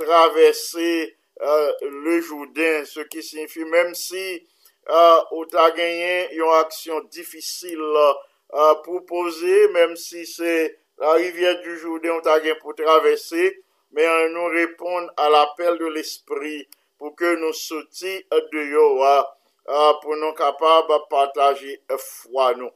[0.00, 1.72] travesse euh,
[2.04, 4.24] le Joudan se ki sinfi mèm si
[4.88, 10.54] euh, ou ta genyen yon aksyon difisil euh, pou pose mèm si se
[11.00, 13.50] la rivye du Joudan ou ta genyen pou travesse
[13.96, 16.68] mè an nou repon al apel de l'esprit
[17.00, 18.18] pou ke nou soti
[18.52, 18.86] de yo
[20.02, 22.72] pou nou kapab pataje fwa nou.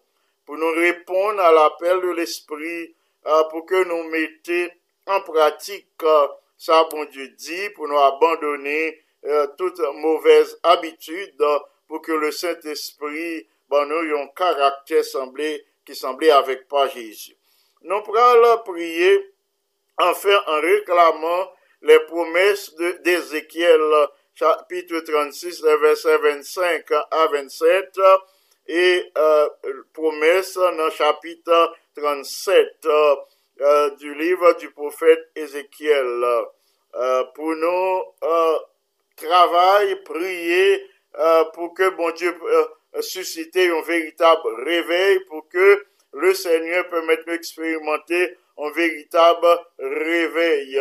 [0.46, 2.94] Pour nous répondre à l'appel de l'esprit,
[3.26, 4.70] euh, pour que nous mettions
[5.06, 11.42] en pratique euh, ça, bon Dieu dit, pour nous abandonner euh, toute mauvaise habitude,
[11.88, 17.36] pour que le Saint-Esprit, ben, nous ayons un caractère semblé, qui semblait avec pas Jésus.
[17.82, 19.34] Nous prenons prier
[19.98, 21.50] enfin en réclamant
[21.82, 22.74] les promesses
[23.04, 23.80] d'Ézéchiel,
[24.34, 28.00] chapitre 36, les versets 25 à 27,
[28.66, 29.48] et euh,
[29.92, 33.16] promesse dans le chapitre 37 euh,
[33.60, 36.46] euh, du livre du prophète Ézéchiel.
[36.96, 38.58] Euh, pour nous euh,
[39.16, 40.88] travailler, prier
[41.18, 42.32] euh, pour que bon Dieu
[43.00, 50.80] susciter un véritable réveil, pour que le Seigneur permette d'expérimenter un véritable réveil,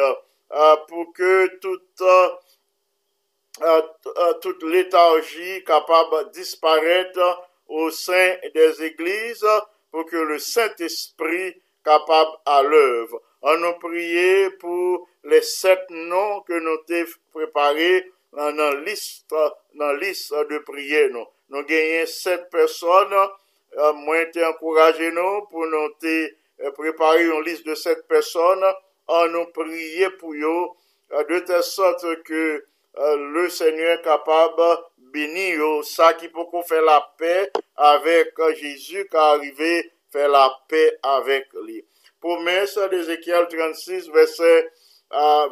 [0.88, 2.03] pour que toute
[4.41, 9.45] toute léthargie capable de disparaître au sein des églises
[9.91, 13.22] pour que le Saint-Esprit capable à l'œuvre.
[13.41, 19.34] On nous prier pour les sept noms que nous avons préparés dans la liste,
[19.76, 21.09] dans liste de prière.
[21.11, 23.14] Nous, nous gagnons sept personnes.
[23.78, 28.66] Euh, moi, t'ai encouragé nous pour nous euh, préparer une liste de sept personnes.
[29.07, 30.68] On nous prier pour eux
[31.11, 32.64] euh, de telle sorte que
[32.97, 34.61] euh, le Seigneur capable
[35.14, 40.49] de bénir yo, ça qui peut faire la paix avec Jésus qui arrivé faire la
[40.68, 41.86] paix avec lui.
[42.20, 44.72] Promesse d'Ézéchiel 36, verset
[45.14, 45.47] euh,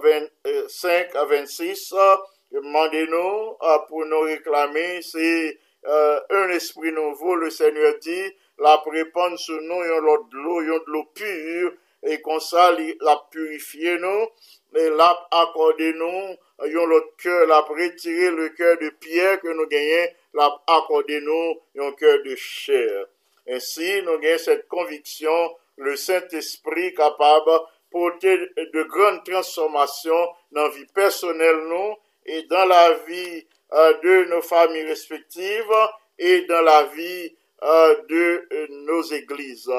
[0.45, 2.16] 25 à 26, euh,
[2.51, 9.39] Demandez-nous euh, pour nous réclamer, c'est euh, un esprit nouveau, le Seigneur dit, la répandre
[9.39, 14.28] sur nous, yon l'eau de l'eau, de l'eau pure, et comme ça, la purifier nous,
[14.76, 16.36] et la accorder nous,
[16.68, 21.59] yon l'autre cœur, la retirer le cœur de pierre que nous gagnons, la accorder nous,
[21.76, 23.05] yon cœur de chair.
[23.47, 27.59] Ainsi, nous gagnons cette conviction, le Saint-Esprit capable de
[27.89, 31.95] porter de grandes transformations dans la vie personnelle, nous,
[32.26, 35.74] et dans la vie euh, de nos familles respectives,
[36.20, 37.34] et dans la vie
[37.64, 38.47] euh, de
[38.86, 39.70] nos églises.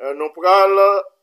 [0.00, 0.48] Euh, nous pourrons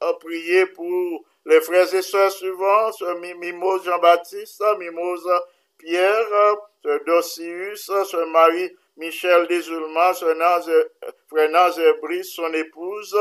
[0.03, 2.91] euh, prier pour les frères et sœurs suivants,
[3.21, 5.29] Mi- Mimose Jean-Baptiste, Mimose
[5.77, 10.71] Pierre, Sœur Docius, Sœur Marie Michel Desulma, Naze,
[11.27, 13.17] Frère Brice, son épouse,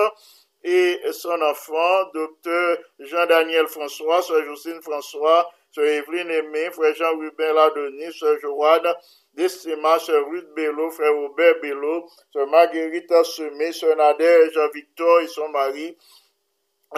[0.62, 8.12] et son enfant, docteur Jean-Daniel François, Sœur Jocelyne François, Sœur Evelyne Aimé, Frère Jean-Ruben Ladenis,
[8.12, 8.95] Sœur Joanne
[9.35, 15.49] Destima, Sœur Ruth Bello, Frère Robert Bello, Sœur Marguerite Semé, Sœur Nadège Victor et son
[15.49, 15.97] mari,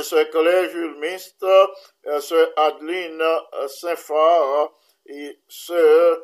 [0.02, 4.72] Sœur Claire Jules Mist, euh, Sœur Adeline euh, Saint-Phare
[5.06, 6.18] et Sœur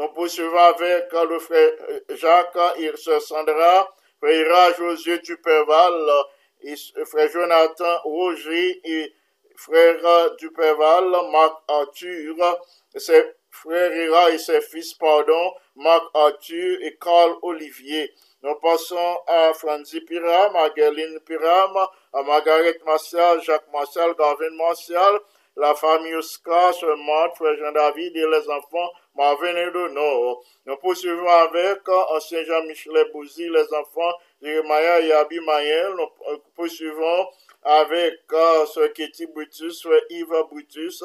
[0.00, 3.88] nous poursuivons avec euh, le frère euh, Jacques et sœur Sandra,
[4.18, 6.22] frère José Duperval, euh,
[6.62, 9.12] et frère Jonathan Roger et
[9.56, 12.58] frère euh, Duperval, Marc Arthur,
[12.96, 18.12] ses frères Ira et ses fils, pardon, Marc Arthur et Carl Olivier.
[18.42, 21.76] Nous passons à Franzi Piram, à Piram,
[22.12, 25.20] à Margaret Martial, Jacques Martial, Gavin Martial,
[25.56, 30.42] la famille Oscar, Sœur Marthe, Frère Jean-David et les enfants Marvin et Nord.
[30.64, 35.92] Nous poursuivons avec euh, Ancien Jean-Michel Bouzy, les enfants Jérémia et Abimaël.
[35.96, 37.26] Nous euh, poursuivons
[37.62, 41.04] avec euh, Sœur Ketty Brutus, Frère Yves Brutus.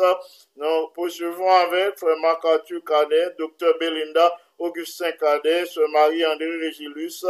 [0.55, 2.81] Nous poursuivons avec Frère Marc-Arthur
[3.37, 7.25] Docteur Belinda Augustin Cadet, Sœur Marie-André Régilus,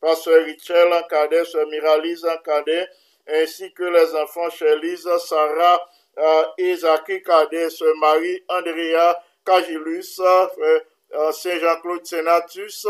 [0.00, 2.86] Pasteur Richel Cadet, Sœur Miralise Cadet,
[3.28, 10.80] ainsi que les enfants Chélise, Sarah euh, et Zachary Cadet, Sœur Marie-Andrea Cagilus, Frère
[11.14, 12.86] euh, Saint-Jean-Claude Sénatus,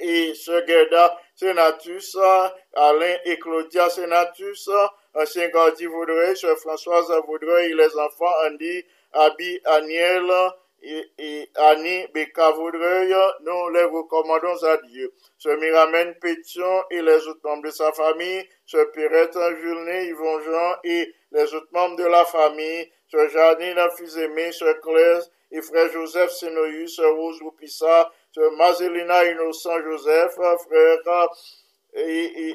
[0.00, 2.16] et Sœur Gerda Sénatus,
[2.74, 4.68] Alain et Claudia Sénatus,
[5.14, 10.30] ancien Gardi Vaudreuil, Sœur Françoise Vaudreuil et les enfants Andy, Abby, Aniel
[11.18, 15.12] et, Annie Becca Vaudreuil, nous les recommandons à Dieu.
[15.38, 20.74] Sœur Miramène Pétion et les autres membres de sa famille, Sœur Pierrette Julné, Yvon Jean
[20.84, 26.30] et les autres membres de la famille, Sœur Jardine Fils-Aimé, Sœur Claire et Frère Joseph
[26.30, 30.98] Senoïus, Sœur Rose Loupissa, Sœur Marcelina Innocent Joseph, Frère
[31.98, 32.54] euh,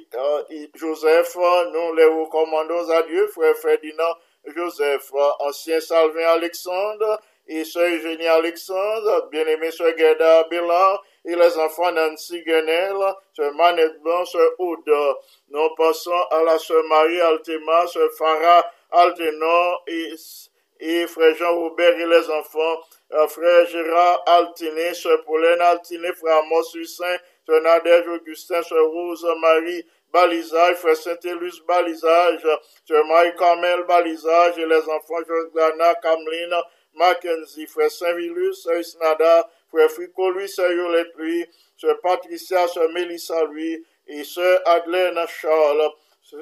[0.75, 4.15] Joseph, nous les recommandons à Dieu, Frère Ferdinand
[4.45, 11.91] Joseph, ancien Salvin Alexandre et Sœur Eugénie Alexandre, bien-aimé Sœur Gerda Bélan et les enfants
[11.91, 12.95] Nancy Guenel,
[13.35, 15.17] Sœur Manette Blanc, Sœur Aude.
[15.49, 22.29] Nous passons à la Sœur Marie Altema, Sœur Farah Altenon et, Frère Jean-Robert et les
[22.29, 22.79] enfants,
[23.11, 29.27] euh, Frère Gérard Altiné, Sœur Pauline Altiné, Frère Amos Hussein, Sœur Nadège Augustin, Sœur Rose
[29.39, 32.45] Marie Balisage, Frère Saint-Élus Balisage,
[32.85, 36.55] Sœur Marie-Carmel Balisage et les enfants Jordana, Cameline,
[36.95, 41.45] Mackenzie, Frère Saint-Vilus, Sœur Isnada, Frère Frico, lui, Sœur Yolette, lui,
[41.77, 45.91] Sœur Patricia, Sœur Mélissa, lui, et Sœur Adelaine Charles,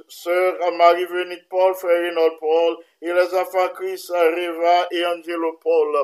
[0.07, 5.95] Sœur Marie-Venite Paul, Frère Reynold Paul, et les enfants Chris, Reva et Angelo Paul,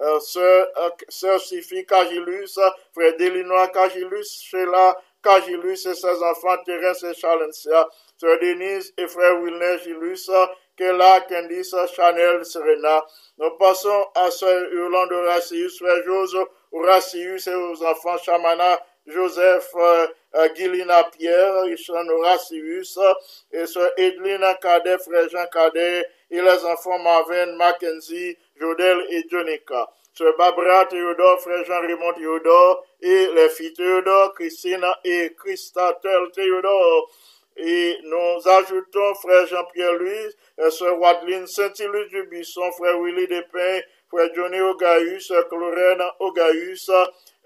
[0.00, 2.58] euh, Sœur, euh, Cagilus,
[2.92, 9.40] Frère Delinois Cagilus, Sheila Cagilus et ses enfants Thérèse et Chalencia, Sœur Denise et Frère
[9.40, 10.30] Wilner Gilus,
[10.76, 13.04] Kella, Candice, Chanel, Serena.
[13.40, 16.36] Nous passons à Sœur Yolande Horacius, Frère Jose
[16.72, 22.98] Horacius et aux enfants Chamana, Joseph, euh, euh, Guilina Pierre, Richard Horacius,
[23.50, 29.88] et Sœur Edlina Cadet, Frère Jean Cadet, et les enfants Marvin, Mackenzie, Jodel et Jonica.
[30.12, 37.10] Sœur Barbara Théodore, Frère Jean-Raymond Théodore, et les filles Théodore, Christine et Christatel Théodore.
[37.62, 44.30] Et nous ajoutons Frère Jean-Pierre Louis, Sœur Wadeline Saint-Ilus du Buisson, Frère Willy Despins, Frère
[44.34, 46.90] Johnny Ogaïus, Sœur Clorène Ogaïus,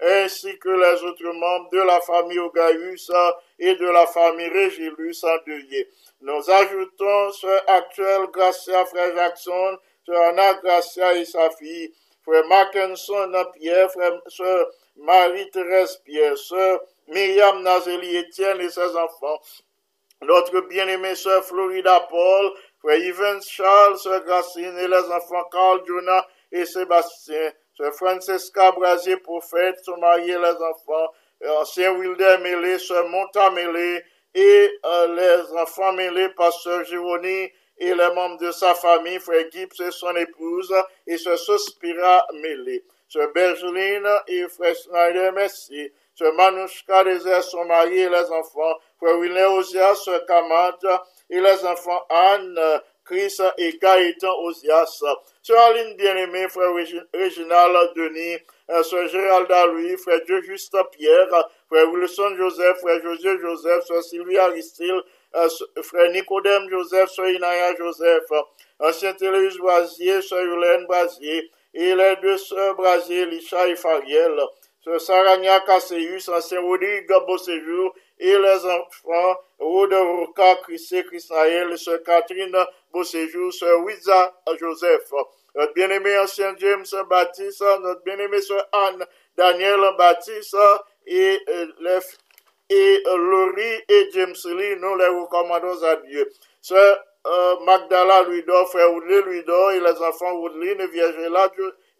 [0.01, 3.11] ainsi que les autres membres de la famille Ogaïus
[3.59, 5.89] et de la famille Régilus endeuillés.
[6.21, 11.93] Nous ajoutons Sœur Actuel Gracia, Frère Jackson, Sœur Anna Gracia et sa fille,
[12.23, 19.39] Frère Mackinson Pierre, Frère Sœur Marie-Thérèse Pierre, Sœur Myriam Nazeli Étienne et ses enfants,
[20.21, 26.25] notre bien-aimée Sœur Florida Paul, frère Yvan Charles, sœur Gracine et les enfants Carl, Jonah
[26.51, 31.11] et Sébastien, sœur Francesca Brasier, prophète, son mari et les enfants,
[31.43, 34.03] euh, ancien Wilder Mélé, sœur Monta Mélé
[34.33, 39.81] et euh, les enfants Mélé, pasteur Gironi et les membres de sa famille, frère Gibbs
[39.81, 40.73] et son épouse,
[41.07, 47.99] et sœur Sospira Mélé, sœur Bergeline et frère Snyder, merci, sœur Manouchka Désert, son mari
[47.99, 50.79] et les enfants, frère William Osias, sœur Kamat
[51.29, 52.59] et les enfants Anne,
[53.03, 55.03] Chris et Gaëtan Osias,
[55.41, 58.37] sœur Aline bien-aimée, frère Régi- Réginald Denis,
[58.71, 64.03] euh, sœur Géralda Louis, frère Dieu Juste Pierre, frère Wilson Joseph, frère José Joseph, sœur
[64.03, 65.01] Sylvie Aristide,
[65.35, 65.47] euh,
[65.83, 68.23] frère Nicodème Joseph, sœur Inaya Joseph,
[68.79, 74.39] ancien Téléus Brasier, sœur Hélène Brasier, et les deux sœurs Brasier, Licha et Fariel,
[74.85, 82.55] sœur Sarania Casseus, ancien Rodrigue Beauséjour, et les enfants Roderoka, Chrisé, Christaël, sœur Catherine
[82.93, 85.11] Beauséjour, sœur Wiza Joseph,
[85.55, 89.03] notre bien-aimé ancien James Baptiste, notre bien-aimé sœur Anne
[89.35, 90.55] Daniel Baptiste,
[91.07, 91.99] et euh, les
[92.67, 96.31] et euh, Laurie et James Lee, nous les recommandons à Dieu.
[96.61, 101.51] Sœur euh, Magdala Louis-Dor, frère Woodley Louis-Dor et les enfants Woodley, Viergela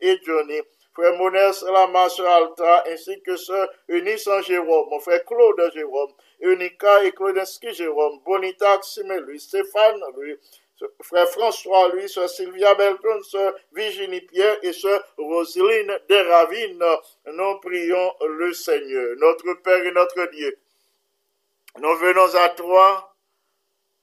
[0.02, 0.60] et Johnny.
[0.96, 7.04] Frère Monès Lama, sœur Alta, ainsi que sœur Eunice Jérôme, mon frère Claude Jérôme, Unica
[7.04, 10.40] et Claudinski Jérôme, Bonita Ximé lui, Stéphane lui,
[11.02, 16.84] frère François lui, sœur Sylvia Belton, sœur Virginie Pierre et sœur Roselyne Desravines.
[17.26, 20.58] Nous prions le Seigneur, notre Père et notre Dieu.
[21.78, 23.14] Nous venons à toi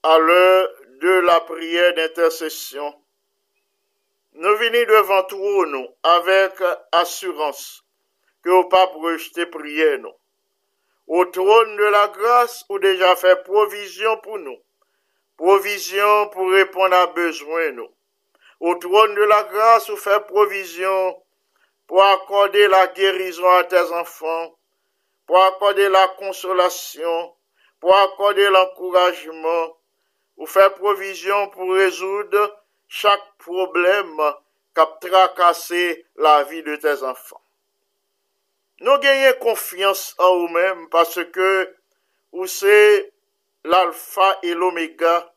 [0.02, 0.68] à l'heure
[1.00, 2.94] de la prière d'intercession.
[4.34, 6.54] Nous venons devant toi, nous, avec
[6.92, 7.84] assurance,
[8.42, 10.14] que au pas rejeter prière, nous.
[11.06, 14.56] Au trône de la grâce, ou déjà fait provision pour nous.
[15.36, 17.90] Provision pour répondre à besoin, nous.
[18.60, 21.22] Au trône de la grâce, ou fait provision
[21.86, 24.56] pour accorder la guérison à tes enfants,
[25.26, 27.34] pour accorder la consolation,
[27.80, 29.76] pour accorder l'encouragement,
[30.38, 32.61] ou faire provision pour résoudre
[32.94, 37.40] chaque problème a tracassé la vie de tes enfants.
[38.80, 41.74] Nous gagnons confiance en vous-même parce que
[42.32, 43.10] vous c'est
[43.64, 45.32] l'alpha et l'oméga,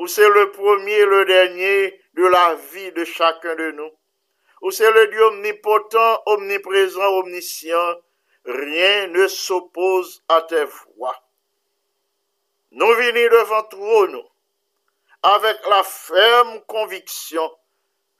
[0.00, 3.92] vous c'est le premier et le dernier de la vie de chacun de nous.
[4.60, 7.94] Vous c'est le Dieu omnipotent, omniprésent, omniscient.
[8.44, 11.22] Rien ne s'oppose à tes voix.
[12.72, 14.28] Nous venons devant toi, nous,
[15.22, 17.50] avec la ferme conviction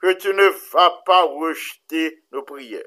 [0.01, 2.83] que tu ne vas pas rejeter nos prières.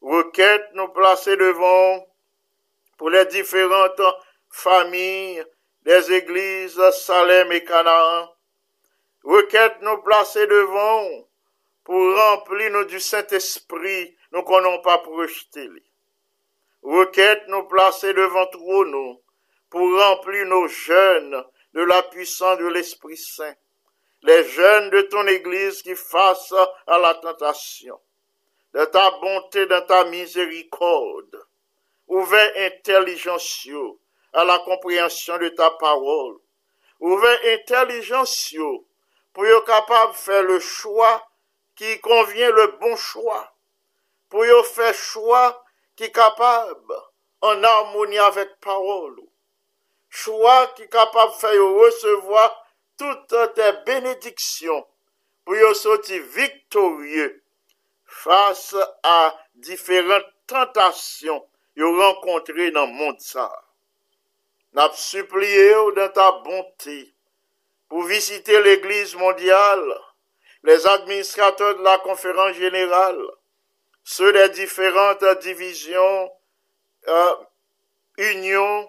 [0.00, 2.06] Requête nous placer devant
[2.96, 4.00] pour les différentes
[4.48, 5.44] familles
[5.82, 8.28] des églises Salem et Canaan.
[9.24, 11.28] Requête nous placer devant
[11.84, 15.68] pour remplir nous du Saint-Esprit, nous n'avons pas rejeter.
[16.82, 18.48] Requête nous placer devant
[18.86, 19.22] nous,
[19.68, 21.44] pour remplir nos jeunes
[21.74, 23.54] de la puissance de l'Esprit Saint,
[24.22, 26.52] les jeunes de ton Église qui face
[26.86, 28.00] à la tentation,
[28.74, 31.46] de ta bonté, de ta miséricorde,
[32.06, 33.68] ouvert intelligence
[34.32, 36.38] à la compréhension de ta parole,
[37.00, 38.54] ouvert intelligence
[39.32, 41.26] pour être capable de faire le choix
[41.76, 43.54] qui convient le bon choix,
[44.28, 45.64] pour faire choix
[45.96, 46.94] qui est capable
[47.40, 49.20] en harmonie avec parole,
[50.10, 52.46] chwa ki kapap fè yo resevoa
[52.98, 54.82] tout an te benediksyon
[55.44, 57.30] pou yo soti viktorye
[58.22, 61.40] fase a diferent tentasyon
[61.78, 63.48] yo renkontre nan moun sa.
[64.74, 67.00] Nap supliye yo dan ta bonti
[67.90, 69.94] pou visite l'Eglise mondiale,
[70.62, 73.20] les administrateurs de la conférence générale,
[74.04, 76.30] ceux des différentes divisions,
[77.08, 77.34] euh,
[78.18, 78.88] unions,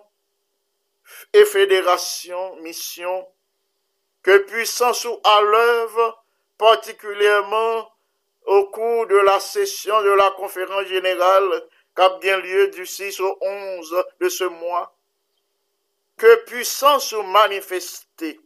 [1.34, 3.28] et fédérations, missions,
[4.24, 6.24] que puissance ou à l'œuvre,
[6.58, 7.92] particulièrement
[8.46, 11.64] au cours de la session de la conférence générale
[11.96, 14.96] qui a bien lieu du 6 au 11 de ce mois,
[16.18, 18.40] que puissance ou manifester,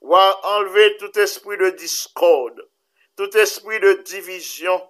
[0.00, 2.68] ou enlever tout esprit de discorde,
[3.16, 4.82] tout esprit de division,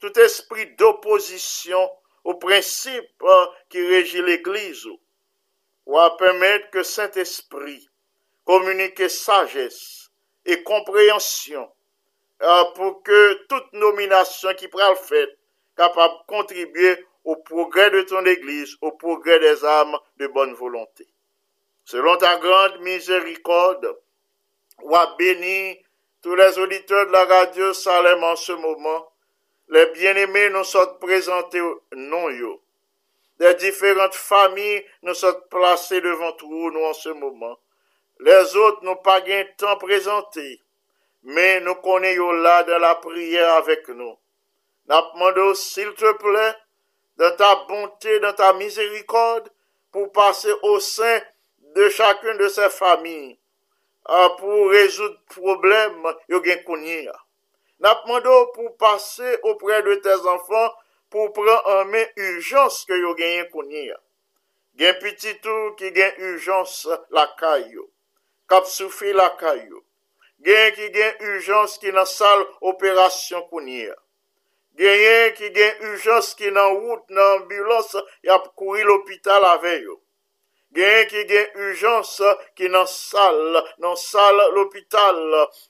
[0.00, 1.90] tout esprit d'opposition
[2.24, 3.24] au principe
[3.68, 4.86] qui régit l'Église,
[5.88, 7.88] ou à permettre que Saint-Esprit
[8.44, 10.10] communique sagesse
[10.44, 11.68] et compréhension
[12.42, 15.26] euh, pour que toute nomination qui pourra le faire
[15.76, 21.06] capable de contribuer au progrès de ton Église, au progrès des âmes de bonne volonté.
[21.84, 23.98] Selon ta grande miséricorde,
[24.82, 25.76] ou à bénir
[26.22, 29.12] tous les auditeurs de la radio Salem en ce moment.
[29.68, 31.62] Les bien-aimés nous sont présentés
[31.92, 32.62] non yo.
[33.38, 37.58] des différentes familles nous sont placées devant nous, nous en ce moment.
[38.20, 40.60] Les autres n'ont pas gain temps présenté,
[41.22, 44.16] mais nous connaissons là dans la prière avec nous.
[44.88, 46.54] Nous s'il te plaît,
[47.16, 49.48] dans ta bonté, dans ta miséricorde,
[49.92, 51.20] pour passer au sein
[51.74, 53.38] de chacune de ces familles,
[54.04, 56.58] ah, pour résoudre problème, yo gain
[57.80, 60.72] Nous pour passer auprès de tes enfants
[61.10, 63.98] pou pran anmen urjans ke yo genyen konye ya.
[64.78, 66.74] Gen pititou ki gen urjans
[67.14, 67.88] lakay yo,
[68.50, 69.82] kap soufi lakay yo.
[70.44, 73.96] Gen ki gen urjans ki nan sal operasyon konye ya.
[74.78, 79.98] Genyen ki gen urjans ki nan wout nan ambulans yap kouri l'opital ave yo.
[80.76, 82.14] Genyen ki gen urjans
[82.54, 85.18] ki nan sal, nan sal l'opital,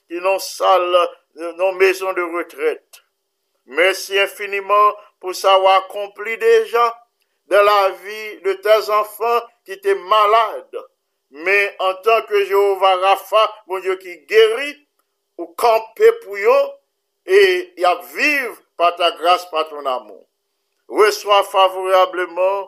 [0.07, 0.85] ki nan sal,
[1.39, 3.01] nan mezon de retret.
[3.65, 6.85] Mersi infiniman pou sa wakompli deja
[7.49, 10.83] de la vi de tes anfan ki te malade.
[11.29, 14.71] Men an tan ke Jehova Rafa, moun Diyo ki geri,
[15.37, 16.57] ou kampe pou yo,
[17.29, 17.41] e
[17.77, 20.23] yap viv pa ta grase pa ton amon.
[20.89, 22.65] Reswa favorableman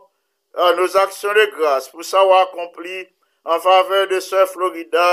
[0.53, 3.05] an euh, nou aksyon de grase pou sa wakompli
[3.49, 5.07] an fave de se Florida,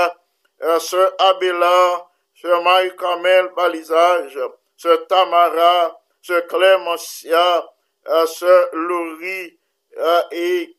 [0.61, 2.05] euh, se Abela,
[2.37, 4.37] se Marie Kamel Balizaj,
[4.77, 5.95] se Tamara,
[6.29, 7.67] Sœur Clémencia,
[8.07, 9.57] euh, Sœur Laurie
[9.97, 10.77] euh, et,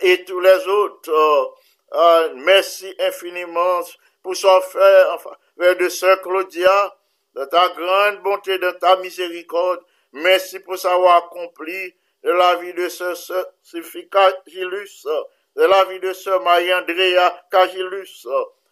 [0.00, 1.54] et tous les autres.
[1.92, 3.80] Euh, merci infiniment
[4.24, 6.96] pour son frère faveur de Sœur Claudia,
[7.36, 9.84] de ta grande bonté, de ta miséricorde.
[10.14, 11.94] Merci pour savoir accompli
[12.24, 13.14] de la vie de ce
[13.62, 15.06] Sophie Cagilus,
[15.54, 18.26] de la vie de ce Marie-Andrea Cagilus.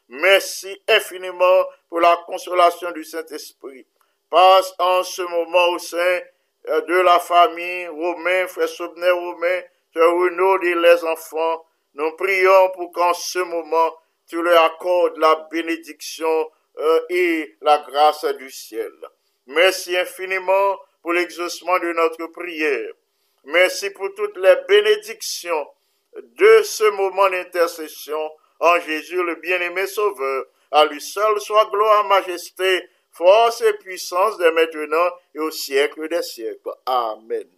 [0.09, 3.87] Merci infiniment pour la consolation du Saint-Esprit.
[4.31, 6.21] Passe en ce moment au sein
[6.69, 9.63] euh, de la famille Romain, frère Sobner Romain,
[9.93, 11.65] frère Renaud et les enfants.
[11.95, 13.97] Nous prions pour qu'en ce moment,
[14.29, 18.93] tu leur accordes la bénédiction euh, et la grâce du ciel.
[19.47, 22.93] Merci infiniment pour l'exaucement de notre prière.
[23.45, 25.67] Merci pour toutes les bénédictions
[26.17, 30.45] de ce moment d'intercession en Jésus le bien-aimé Sauveur.
[30.71, 32.83] À lui seul soit gloire, majesté,
[33.19, 36.71] force et puissance de maintenant et au siècle des siècles.
[36.87, 37.49] Amen.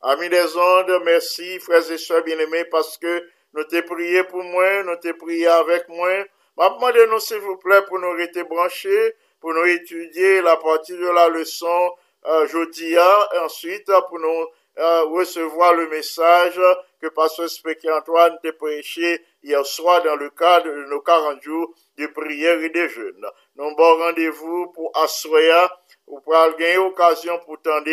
[0.00, 3.22] Amis des ondes, merci frères et sœurs bien-aimés parce que
[3.52, 6.24] nous t'ai prié pour moi, nous t'ai prié avec moi.
[6.56, 11.28] Demandez-nous s'il vous plaît pour nous rester branchés, pour nous étudier la partie de la
[11.28, 11.92] leçon
[12.26, 14.46] euh, et ensuite pour nous
[14.78, 16.60] euh, recevoir le message
[17.00, 21.74] que Pasteur Spéky Antoine t'a prêché hier soir dans le cadre de nos 40 jours
[21.96, 23.26] de prière et de jeûne.
[23.56, 25.70] Nous bon rendez-vous pour Assoya,
[26.06, 27.88] ou pour gagner occasion pour tendre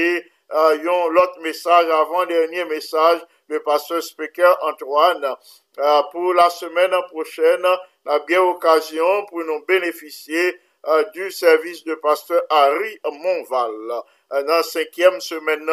[0.52, 5.36] euh, l'autre message, avant-dernier message de Pasteur Speaker Antoine.
[5.80, 7.66] Euh, pour la semaine prochaine,
[8.06, 14.04] on a bien occasion pour nous bénéficier euh, du service de Pasteur Harry Monval.
[14.34, 15.68] Euh, dans la cinquième semaine,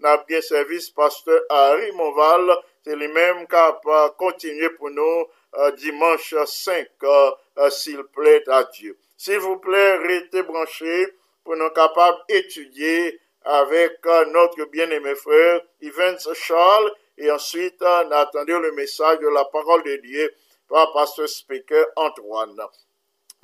[0.00, 2.56] on a bien service Pasteur Harry Monval.
[2.84, 3.80] C'est lui-même qui a
[4.18, 5.26] continué pour nous
[5.56, 8.98] euh, dimanche 5, euh, euh, s'il plaît à Dieu.
[9.16, 11.14] S'il vous plaît, restez branchés
[11.44, 19.18] pour nous capables d'étudier avec notre bien-aimé frère Evans Charles et ensuite attendons le message
[19.18, 20.34] de la parole de Dieu
[20.68, 22.60] par Pasteur Speaker Antoine.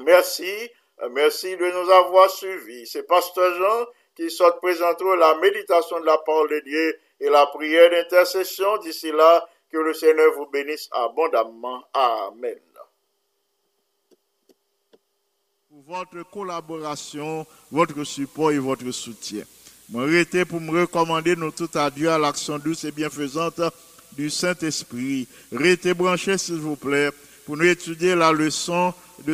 [0.01, 0.71] Merci,
[1.11, 2.87] merci de nous avoir suivis.
[2.87, 3.87] C'est Pasteur Jean
[4.21, 8.77] qui sort présenter la méditation de la parole de Dieu et la prière d'intercession.
[8.79, 11.83] D'ici là, que le Seigneur vous bénisse abondamment.
[11.95, 12.59] Amen.
[15.71, 19.45] pour votre collaboration, votre support et votre soutien.
[19.89, 23.61] Moi, arrêtez pour me recommander nous tout à Dieu à l'action douce et bienfaisante
[24.13, 25.29] du Saint-Esprit.
[25.53, 27.11] Restez branchés, s'il vous plaît,
[27.47, 28.93] pour nous étudier la leçon